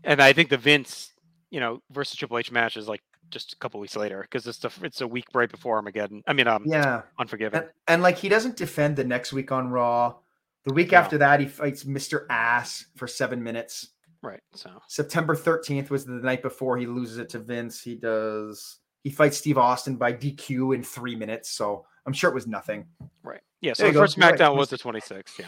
And 0.05 0.21
I 0.21 0.31
think 0.33 0.49
the 0.49 0.57
Vince, 0.57 1.13
you 1.51 1.59
know, 1.59 1.81
versus 1.91 2.17
Triple 2.17 2.37
H 2.37 2.51
match 2.51 2.75
is 2.77 2.87
like 2.89 3.01
just 3.35 3.51
a 3.51 3.57
couple 3.57 3.81
weeks 3.81 3.97
later 3.97 4.21
because 4.21 4.47
it's 4.47 4.59
the 4.59 4.71
it's 4.81 5.01
a 5.01 5.07
week 5.07 5.25
right 5.33 5.51
before 5.51 5.75
Armageddon. 5.75 6.23
I 6.25 6.31
mean, 6.31 6.47
um, 6.47 6.63
Yeah, 6.65 7.01
Unforgiven. 7.19 7.63
and, 7.63 7.69
and 7.89 8.01
like 8.01 8.17
he 8.17 8.29
doesn't 8.29 8.55
defend 8.55 8.95
the 8.95 9.03
next 9.03 9.33
week 9.33 9.51
on 9.51 9.69
Raw. 9.69 10.15
The 10.63 10.73
week 10.73 10.93
No. 10.93 10.99
after 10.99 11.17
that, 11.17 11.41
he 11.41 11.45
fights 11.45 11.83
Mr. 11.83 12.25
Ass 12.29 12.85
for 12.95 13.07
seven 13.09 13.43
minutes. 13.43 13.89
Right. 14.23 14.39
So 14.53 14.69
September 14.87 15.35
13th 15.35 15.89
was 15.89 16.05
the 16.05 16.13
night 16.13 16.41
before 16.41 16.77
he 16.77 16.85
loses 16.87 17.17
it 17.17 17.27
to 17.31 17.39
Vince. 17.39 17.81
He 17.81 17.95
does 17.95 18.77
he 19.03 19.09
fights 19.09 19.35
Steve 19.37 19.57
Austin 19.57 19.97
by 19.97 20.13
DQ 20.13 20.73
in 20.73 20.81
three 20.81 21.15
minutes. 21.17 21.49
So 21.51 21.85
I'm 22.05 22.13
sure 22.13 22.31
it 22.31 22.33
was 22.33 22.47
nothing. 22.47 22.85
right. 23.21 23.41
Yeah. 23.59 23.73
So 23.73 23.87
the 23.87 23.91
go. 23.91 23.99
first 23.99 24.15
You're 24.15 24.29
right. 24.29 24.39
SmackDown 24.39 24.55
was 24.55 24.69
the 24.69 24.77
26th. 24.77 25.37
Yeah. 25.39 25.47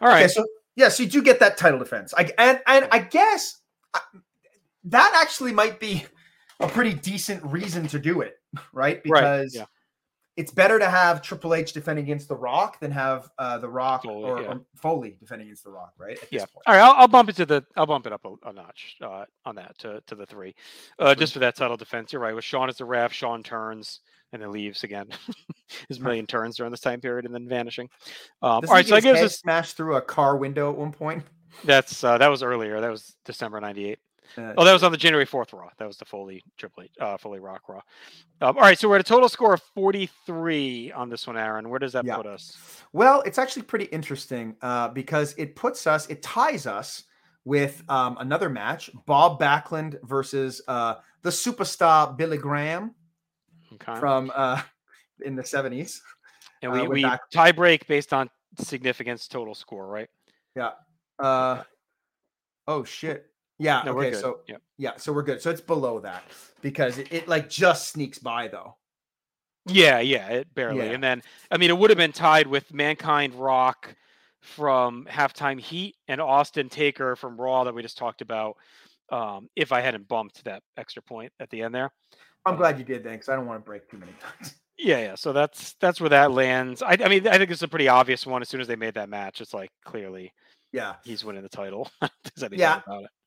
All 0.00 0.06
right. 0.08 0.22
Okay, 0.24 0.28
so 0.32 0.46
yeah, 0.76 0.88
so 0.90 1.02
you 1.02 1.08
do 1.08 1.22
get 1.22 1.40
that 1.40 1.56
title 1.56 1.80
defense. 1.80 2.14
I 2.16 2.30
and 2.38 2.60
and 2.68 2.86
I 2.92 3.00
guess 3.00 3.62
I, 3.94 4.00
that 4.84 5.18
actually 5.20 5.52
might 5.52 5.80
be 5.80 6.06
a 6.60 6.68
pretty 6.68 6.94
decent 6.94 7.44
reason 7.44 7.86
to 7.88 7.98
do 7.98 8.20
it, 8.20 8.38
right? 8.72 9.02
Because 9.02 9.54
yeah. 9.54 9.64
it's 10.36 10.50
better 10.52 10.78
to 10.78 10.88
have 10.88 11.22
Triple 11.22 11.54
H 11.54 11.72
defending 11.72 12.04
against 12.04 12.28
The 12.28 12.36
Rock 12.36 12.80
than 12.80 12.90
have 12.90 13.28
uh, 13.38 13.58
The 13.58 13.68
Rock 13.68 14.04
Foley, 14.04 14.24
or, 14.24 14.42
yeah. 14.42 14.48
or 14.48 14.60
Foley 14.76 15.16
defending 15.20 15.48
against 15.48 15.64
The 15.64 15.70
Rock, 15.70 15.92
right? 15.98 16.16
At 16.16 16.20
this 16.20 16.28
Yeah. 16.32 16.46
point. 16.46 16.62
All 16.66 16.74
right. 16.74 16.82
I'll, 16.82 16.94
I'll 16.94 17.08
bump 17.08 17.28
it 17.28 17.36
to 17.36 17.46
the. 17.46 17.64
I'll 17.76 17.86
bump 17.86 18.06
it 18.06 18.12
up 18.12 18.24
a, 18.24 18.48
a 18.48 18.52
notch 18.52 18.96
uh, 19.02 19.24
on 19.44 19.56
that 19.56 19.78
to, 19.78 20.02
to 20.06 20.14
the 20.14 20.26
three, 20.26 20.54
uh, 20.98 21.14
just 21.14 21.32
for 21.32 21.38
that 21.40 21.56
title 21.56 21.76
defense. 21.76 22.12
You're 22.12 22.22
right. 22.22 22.34
With 22.34 22.44
Shawn 22.44 22.68
as 22.68 22.76
the 22.76 22.84
ref, 22.84 23.12
Shawn 23.12 23.42
turns 23.42 24.00
and 24.32 24.42
then 24.42 24.50
leaves 24.50 24.84
again. 24.84 25.08
His 25.88 26.00
million 26.00 26.26
turns 26.26 26.56
during 26.56 26.70
this 26.70 26.80
time 26.80 27.00
period 27.00 27.24
and 27.24 27.34
then 27.34 27.48
vanishing. 27.48 27.88
Um, 28.42 28.62
he 28.64 28.70
right. 28.70 28.86
So 28.86 28.96
I 28.96 29.00
guess 29.00 29.20
this, 29.20 29.38
smashed 29.38 29.76
through 29.76 29.96
a 29.96 30.02
car 30.02 30.36
window 30.36 30.70
at 30.70 30.76
one 30.76 30.92
point. 30.92 31.24
that's 31.64 32.04
uh, 32.04 32.18
that 32.18 32.28
was 32.28 32.42
earlier. 32.42 32.80
That 32.80 32.90
was 32.90 33.16
December 33.24 33.60
'98. 33.60 33.98
Uh, 34.36 34.52
Oh, 34.56 34.64
that 34.64 34.72
was 34.72 34.82
on 34.82 34.92
the 34.92 34.98
January 34.98 35.26
4th 35.26 35.52
Raw. 35.52 35.68
That 35.78 35.86
was 35.86 35.96
the 35.96 36.04
Foley 36.04 36.42
Triple 36.56 36.82
H, 36.84 36.90
uh, 37.00 37.16
Foley 37.16 37.40
Rock 37.40 37.62
Raw. 37.68 37.80
Um, 38.40 38.56
all 38.56 38.62
right, 38.62 38.78
so 38.78 38.88
we're 38.88 38.96
at 38.96 39.00
a 39.00 39.04
total 39.04 39.28
score 39.28 39.54
of 39.54 39.62
43 39.74 40.92
on 40.92 41.08
this 41.08 41.26
one, 41.26 41.36
Aaron. 41.36 41.68
Where 41.68 41.78
does 41.78 41.92
that 41.92 42.04
Yeah. 42.04 42.16
put 42.16 42.26
us? 42.26 42.56
Well, 42.92 43.22
it's 43.22 43.38
actually 43.38 43.62
pretty 43.62 43.86
interesting 43.86 44.56
uh, 44.62 44.88
because 44.88 45.34
it 45.38 45.56
puts 45.56 45.86
us, 45.86 46.06
it 46.08 46.22
ties 46.22 46.66
us 46.66 47.04
with 47.44 47.82
um, 47.88 48.16
another 48.18 48.48
match: 48.48 48.90
Bob 49.06 49.40
Backlund 49.40 49.98
versus 50.02 50.60
uh, 50.68 50.96
the 51.22 51.30
superstar 51.30 52.16
Billy 52.16 52.38
Graham 52.38 52.94
Okay. 53.74 53.98
from 54.00 54.32
uh, 54.34 54.60
in 55.20 55.36
the 55.36 55.44
seventies. 55.44 56.02
and 56.62 56.72
uh, 56.72 56.74
we, 56.74 56.82
we're 56.82 56.94
we 56.94 57.10
tie 57.32 57.52
break 57.52 57.86
based 57.86 58.12
on 58.12 58.28
significance 58.58 59.28
total 59.28 59.54
score, 59.54 59.86
right? 59.86 60.08
Yeah. 60.56 60.70
Uh, 61.18 61.62
oh 62.66 62.82
shit! 62.84 63.26
Yeah. 63.58 63.82
No, 63.84 63.98
okay. 63.98 64.12
So 64.12 64.40
Yep. 64.48 64.62
yeah, 64.78 64.96
so 64.96 65.12
we're 65.12 65.22
good. 65.22 65.40
So 65.40 65.50
it's 65.50 65.60
below 65.60 66.00
that 66.00 66.22
because 66.62 66.98
it, 66.98 67.12
it 67.12 67.28
like 67.28 67.48
just 67.48 67.88
sneaks 67.88 68.18
by 68.18 68.48
though. 68.48 68.76
Yeah, 69.66 69.98
yeah, 69.98 70.28
it 70.28 70.54
barely. 70.54 70.86
Yeah. 70.86 70.92
And 70.92 71.02
then, 71.02 71.22
I 71.50 71.56
mean, 71.56 71.70
it 71.70 71.78
would 71.78 71.90
have 71.90 71.96
been 71.96 72.12
tied 72.12 72.46
with 72.46 72.72
Mankind 72.72 73.34
Rock 73.34 73.94
from 74.40 75.06
Halftime 75.10 75.58
Heat 75.58 75.96
and 76.06 76.20
Austin 76.20 76.68
Taker 76.68 77.16
from 77.16 77.40
Raw 77.40 77.64
that 77.64 77.74
we 77.74 77.82
just 77.82 77.98
talked 77.98 78.20
about. 78.20 78.56
Um, 79.10 79.48
if 79.56 79.72
I 79.72 79.80
hadn't 79.80 80.06
bumped 80.08 80.44
that 80.44 80.62
extra 80.76 81.02
point 81.02 81.32
at 81.40 81.48
the 81.50 81.62
end 81.62 81.74
there. 81.74 81.90
I'm 82.44 82.56
glad 82.56 82.78
you 82.78 82.84
did 82.84 83.02
that 83.04 83.10
because 83.12 83.28
I 83.28 83.34
don't 83.36 83.46
want 83.46 83.60
to 83.60 83.64
break 83.64 83.88
too 83.90 83.98
many 83.98 84.12
times. 84.20 84.54
Yeah, 84.78 84.98
yeah. 84.98 85.14
So 85.14 85.32
that's 85.32 85.72
that's 85.80 86.02
where 86.02 86.10
that 86.10 86.32
lands. 86.32 86.82
I, 86.82 86.98
I 87.02 87.08
mean, 87.08 87.26
I 87.26 87.38
think 87.38 87.50
it's 87.50 87.62
a 87.62 87.66
pretty 87.68 87.88
obvious 87.88 88.26
one. 88.26 88.42
As 88.42 88.50
soon 88.50 88.60
as 88.60 88.66
they 88.68 88.76
made 88.76 88.92
that 88.92 89.08
match, 89.08 89.40
it's 89.40 89.54
like 89.54 89.70
clearly 89.86 90.34
Yeah. 90.70 90.96
he's 91.02 91.24
winning 91.24 91.42
the 91.42 91.48
title. 91.48 91.90
Yeah. 92.50 92.82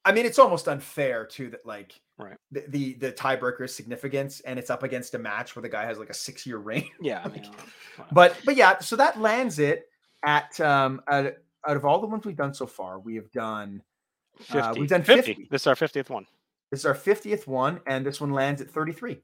I 0.10 0.12
mean, 0.12 0.26
it's 0.26 0.40
almost 0.40 0.68
unfair 0.68 1.26
too 1.26 1.50
that 1.52 1.66
like 1.66 2.00
Right. 2.18 2.36
the, 2.52 2.66
the 2.68 2.94
the 2.96 3.12
tiebreaker 3.14 3.64
is 3.64 3.74
significance 3.74 4.42
and 4.42 4.60
it's 4.60 4.70
up 4.70 4.84
against 4.84 5.14
a 5.16 5.20
match 5.20 5.56
where 5.56 5.62
the 5.62 5.70
guy 5.70 5.86
has 5.86 5.98
like 6.00 6.10
a 6.10 6.14
six 6.14 6.46
year 6.46 6.58
reign. 6.70 6.90
Yeah, 7.02 7.22
I 7.24 7.30
mean, 7.30 7.46
uh, 7.46 7.52
well, 7.98 8.08
But 8.12 8.38
but 8.46 8.56
yeah, 8.58 8.80
so 8.80 8.96
that 8.98 9.20
lands 9.22 9.60
it 9.60 9.88
at 10.26 10.60
um 10.60 11.02
at, 11.10 11.38
out 11.68 11.78
of 11.78 11.86
all 11.86 12.02
the 12.02 12.08
ones 12.08 12.26
we've 12.26 12.36
done 12.36 12.54
so 12.54 12.66
far, 12.68 13.00
we 13.00 13.16
have 13.16 13.32
done 13.32 13.82
50. 14.40 14.60
uh, 14.60 14.74
we've 14.76 14.90
done 14.90 15.04
50. 15.04 15.34
50. 15.34 15.48
This 15.52 15.62
is 15.64 15.68
our 15.68 15.76
50th 15.76 16.10
one. 16.10 16.26
this 16.72 16.82
is 16.82 16.86
our 16.86 16.96
50th 16.96 17.48
one, 17.48 17.80
and 17.88 18.06
this 18.06 18.20
one 18.20 18.32
lands 18.32 18.62
at 18.62 18.70
33. 18.70 19.22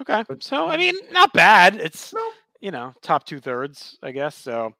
Okay. 0.00 0.24
So 0.40 0.66
I 0.68 0.76
mean, 0.76 0.94
not 1.12 1.32
bad. 1.34 1.76
It's 1.76 2.12
No. 2.12 2.30
you 2.60 2.72
know 2.72 2.94
top 3.02 3.26
two 3.26 3.38
thirds, 3.38 3.96
I 4.02 4.10
guess. 4.10 4.34
So 4.34 4.74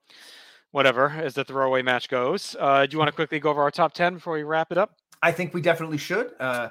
whatever 0.73 1.09
as 1.11 1.35
the 1.35 1.45
throwaway 1.45 1.83
match 1.83 2.09
goes. 2.09 2.57
Uh, 2.59 2.85
do 2.85 2.93
you 2.95 2.99
want 2.99 3.09
to 3.09 3.15
quickly 3.21 3.39
go 3.39 3.51
over 3.51 3.63
our 3.63 3.71
top 3.71 3.93
ten 3.95 4.15
before 4.15 4.33
we 4.35 4.43
wrap 4.43 4.73
it 4.73 4.79
up? 4.79 4.97
I 5.25 5.33
think 5.33 5.55
we 5.55 5.63
definitely 5.63 5.97
should, 5.97 6.33
uh, 6.39 6.69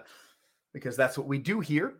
because 0.73 0.95
that's 0.95 1.17
what 1.17 1.25
we 1.25 1.39
do 1.39 1.59
here. 1.59 1.95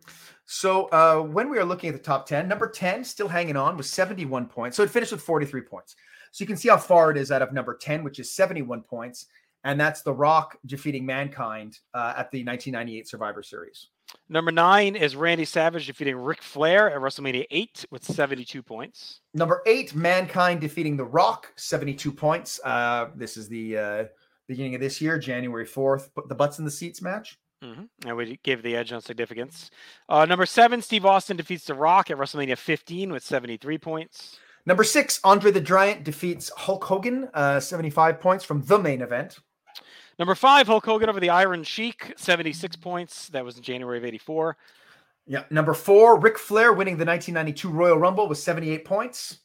So 0.46 0.84
uh, 0.86 1.20
when 1.20 1.48
we 1.48 1.58
are 1.58 1.64
looking 1.64 1.88
at 1.88 1.96
the 1.96 2.02
top 2.02 2.28
10, 2.28 2.46
number 2.46 2.68
10 2.68 3.02
still 3.02 3.26
hanging 3.26 3.56
on 3.56 3.76
with 3.76 3.86
71 3.86 4.46
points. 4.46 4.76
So 4.76 4.84
it 4.84 4.90
finished 4.90 5.10
with 5.10 5.20
43 5.20 5.62
points. 5.62 5.96
So 6.30 6.42
you 6.42 6.46
can 6.46 6.56
see 6.56 6.68
how 6.68 6.76
far 6.76 7.10
it 7.10 7.16
is 7.16 7.32
out 7.32 7.42
of 7.42 7.52
number 7.52 7.76
10, 7.76 8.04
which 8.04 8.20
is 8.20 8.30
71 8.30 8.82
points. 8.82 9.26
And 9.64 9.80
that's 9.80 10.02
The 10.02 10.12
Rock 10.12 10.56
defeating 10.64 11.04
Mankind 11.04 11.80
uh, 11.92 12.14
at 12.16 12.30
the 12.30 12.44
1998 12.44 13.08
Survivor 13.08 13.42
Series. 13.42 13.88
Number 14.28 14.52
nine 14.52 14.94
is 14.94 15.16
Randy 15.16 15.44
Savage 15.44 15.88
defeating 15.88 16.14
Ric 16.14 16.40
Flair 16.40 16.88
at 16.88 17.00
WrestleMania 17.00 17.46
eight 17.50 17.84
with 17.90 18.04
seventy-two 18.04 18.62
points. 18.62 19.20
Number 19.32 19.60
eight, 19.66 19.94
Mankind 19.94 20.60
defeating 20.60 20.96
The 20.96 21.04
Rock, 21.04 21.52
72 21.56 22.12
points. 22.12 22.60
Uh, 22.64 23.08
this 23.16 23.36
is 23.36 23.48
the 23.48 23.76
uh, 23.76 24.04
beginning 24.48 24.74
of 24.74 24.80
this 24.80 25.00
year, 25.00 25.18
January 25.18 25.66
4th. 25.66 26.10
But 26.14 26.28
the 26.28 26.34
butts 26.34 26.58
in 26.58 26.64
the 26.64 26.70
seats 26.70 27.00
match. 27.02 27.38
Mhm. 27.62 27.88
And 28.04 28.16
we 28.16 28.38
gave 28.42 28.62
the 28.62 28.76
edge 28.76 28.92
on 28.92 29.00
significance. 29.00 29.70
Uh, 30.08 30.26
number 30.26 30.44
seven, 30.44 30.82
Steve 30.82 31.06
Austin 31.06 31.36
defeats 31.36 31.64
The 31.64 31.74
Rock 31.74 32.10
at 32.10 32.18
WrestleMania 32.18 32.58
15 32.58 33.10
with 33.12 33.22
73 33.22 33.78
points. 33.78 34.38
Number 34.66 34.84
six, 34.84 35.20
Andre 35.24 35.50
the 35.50 35.60
Giant 35.60 36.04
defeats 36.04 36.50
Hulk 36.56 36.84
Hogan, 36.84 37.28
uh, 37.34 37.60
75 37.60 38.20
points 38.20 38.44
from 38.44 38.62
the 38.62 38.78
main 38.78 39.00
event. 39.02 39.38
Number 40.18 40.34
five, 40.34 40.66
Hulk 40.66 40.84
Hogan 40.84 41.08
over 41.08 41.20
the 41.20 41.30
Iron 41.30 41.64
Sheik, 41.64 42.12
76 42.16 42.76
points. 42.76 43.28
That 43.28 43.44
was 43.44 43.56
in 43.56 43.62
January 43.62 43.98
of 43.98 44.04
84. 44.04 44.56
Yeah. 45.26 45.44
Number 45.50 45.74
four, 45.74 46.18
Ric 46.18 46.38
Flair 46.38 46.72
winning 46.72 46.98
the 46.98 47.04
1992 47.04 47.70
Royal 47.70 47.98
Rumble 47.98 48.28
with 48.28 48.38
78 48.38 48.84
points. 48.84 49.40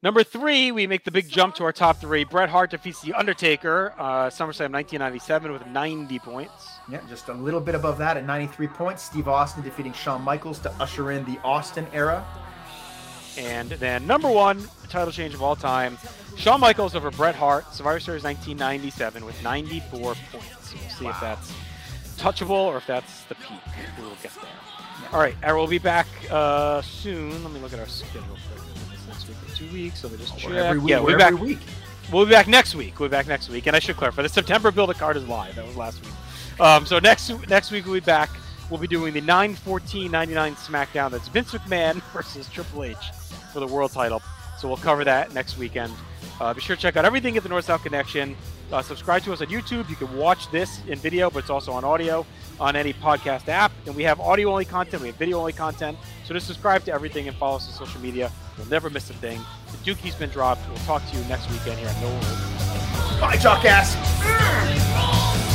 Number 0.00 0.22
three, 0.22 0.70
we 0.70 0.86
make 0.86 1.02
the 1.02 1.10
big 1.10 1.28
jump 1.28 1.56
to 1.56 1.64
our 1.64 1.72
top 1.72 2.00
three. 2.00 2.22
Bret 2.22 2.48
Hart 2.48 2.70
defeats 2.70 3.02
The 3.02 3.14
Undertaker, 3.14 3.92
uh, 3.98 4.28
SummerSlam 4.28 4.70
1997 4.70 5.50
with 5.50 5.66
90 5.66 6.20
points. 6.20 6.68
Yeah, 6.88 7.00
just 7.08 7.28
a 7.28 7.32
little 7.32 7.60
bit 7.60 7.74
above 7.74 7.98
that 7.98 8.16
at 8.16 8.24
93 8.24 8.68
points. 8.68 9.02
Steve 9.02 9.26
Austin 9.26 9.64
defeating 9.64 9.92
Shawn 9.92 10.22
Michaels 10.22 10.60
to 10.60 10.70
usher 10.74 11.10
in 11.10 11.24
the 11.24 11.40
Austin 11.42 11.84
era. 11.92 12.24
And 13.36 13.70
then 13.70 14.06
number 14.06 14.30
one, 14.30 14.68
title 14.88 15.10
change 15.10 15.34
of 15.34 15.42
all 15.42 15.56
time, 15.56 15.98
Shawn 16.36 16.60
Michaels 16.60 16.94
over 16.94 17.10
Bret 17.10 17.34
Hart, 17.34 17.74
Survivor 17.74 17.98
Series 17.98 18.22
1997 18.22 19.24
with 19.24 19.42
94 19.42 20.14
points. 20.14 20.24
We'll 20.32 20.90
see 20.90 21.06
if 21.08 21.20
that's 21.20 21.52
touchable 22.18 22.50
or 22.50 22.76
if 22.76 22.86
that's 22.86 23.24
the 23.24 23.34
peak. 23.34 23.58
We 23.98 24.04
will 24.04 24.16
get 24.22 24.32
there. 24.34 25.10
All 25.12 25.18
right, 25.18 25.34
and 25.42 25.56
we'll 25.56 25.66
be 25.66 25.78
back 25.78 26.06
uh, 26.30 26.82
soon. 26.82 27.42
Let 27.42 27.52
me 27.52 27.58
look 27.58 27.72
at 27.72 27.80
our 27.80 27.88
schedule 27.88 28.36
for 28.36 28.87
next 29.26 29.28
week 29.28 29.48
two 29.54 29.72
weeks. 29.72 30.00
So 30.00 30.08
we 30.08 30.16
just 30.16 30.38
check. 30.38 30.50
Or 30.50 30.54
every 30.54 30.78
week. 30.78 30.90
yeah, 30.90 31.04
be 31.04 31.14
back. 31.14 31.34
week. 31.34 31.58
We'll 32.12 32.24
be 32.24 32.30
back 32.30 32.48
next 32.48 32.74
week. 32.74 32.98
We'll 32.98 33.08
be 33.08 33.12
back 33.12 33.26
next 33.26 33.48
week. 33.48 33.66
And 33.66 33.76
I 33.76 33.78
should 33.78 33.96
clarify, 33.96 34.22
the 34.22 34.28
September 34.28 34.70
build 34.70 34.90
a 34.90 34.94
card 34.94 35.16
is 35.16 35.26
live. 35.26 35.56
That 35.56 35.66
was 35.66 35.76
last 35.76 36.02
week. 36.02 36.60
Um, 36.60 36.86
so 36.86 36.98
next 36.98 37.30
next 37.48 37.70
week 37.70 37.84
we'll 37.84 37.94
be 37.94 38.00
back. 38.00 38.30
We'll 38.70 38.80
be 38.80 38.86
doing 38.86 39.14
the 39.14 39.22
9-14-99 39.22 40.10
SmackDown. 40.10 41.10
That's 41.10 41.28
Vince 41.28 41.52
McMahon 41.52 42.02
versus 42.12 42.48
Triple 42.50 42.84
H 42.84 42.96
for 43.52 43.60
the 43.60 43.66
world 43.66 43.92
title. 43.92 44.22
So 44.58 44.68
we'll 44.68 44.76
cover 44.76 45.04
that 45.04 45.32
next 45.32 45.56
weekend. 45.56 45.92
Uh, 46.40 46.52
be 46.52 46.60
sure 46.60 46.76
to 46.76 46.82
check 46.82 46.96
out 46.96 47.04
everything 47.04 47.36
at 47.36 47.42
the 47.42 47.48
North 47.48 47.64
South 47.64 47.82
Connection. 47.82 48.36
Uh, 48.70 48.82
subscribe 48.82 49.22
to 49.22 49.32
us 49.32 49.40
on 49.40 49.46
YouTube. 49.46 49.88
You 49.88 49.96
can 49.96 50.14
watch 50.16 50.50
this 50.50 50.82
in 50.86 50.98
video, 50.98 51.30
but 51.30 51.40
it's 51.40 51.50
also 51.50 51.72
on 51.72 51.84
audio 51.84 52.26
on 52.60 52.76
any 52.76 52.92
podcast 52.92 53.48
app. 53.48 53.72
And 53.86 53.96
we 53.96 54.02
have 54.02 54.20
audio 54.20 54.50
only 54.50 54.66
content, 54.66 55.00
we 55.00 55.08
have 55.08 55.16
video 55.16 55.38
only 55.38 55.52
content. 55.54 55.96
So 56.28 56.34
just 56.34 56.46
subscribe 56.46 56.84
to 56.84 56.92
everything 56.92 57.26
and 57.26 57.34
follow 57.38 57.56
us 57.56 57.66
on 57.68 57.86
social 57.86 58.02
media. 58.02 58.30
You'll 58.58 58.68
never 58.68 58.90
miss 58.90 59.08
a 59.08 59.14
thing. 59.14 59.40
The 59.84 59.94
Dookie's 59.94 60.14
been 60.14 60.28
dropped. 60.28 60.60
We'll 60.68 60.76
talk 60.80 61.02
to 61.08 61.16
you 61.16 61.24
next 61.24 61.50
weekend 61.50 61.78
here 61.78 61.88
on 61.88 61.98
No 62.02 62.08
Rules. 62.10 63.18
Bye, 63.18 63.38
Jockass. 63.38 63.94
Ah! 63.96 65.47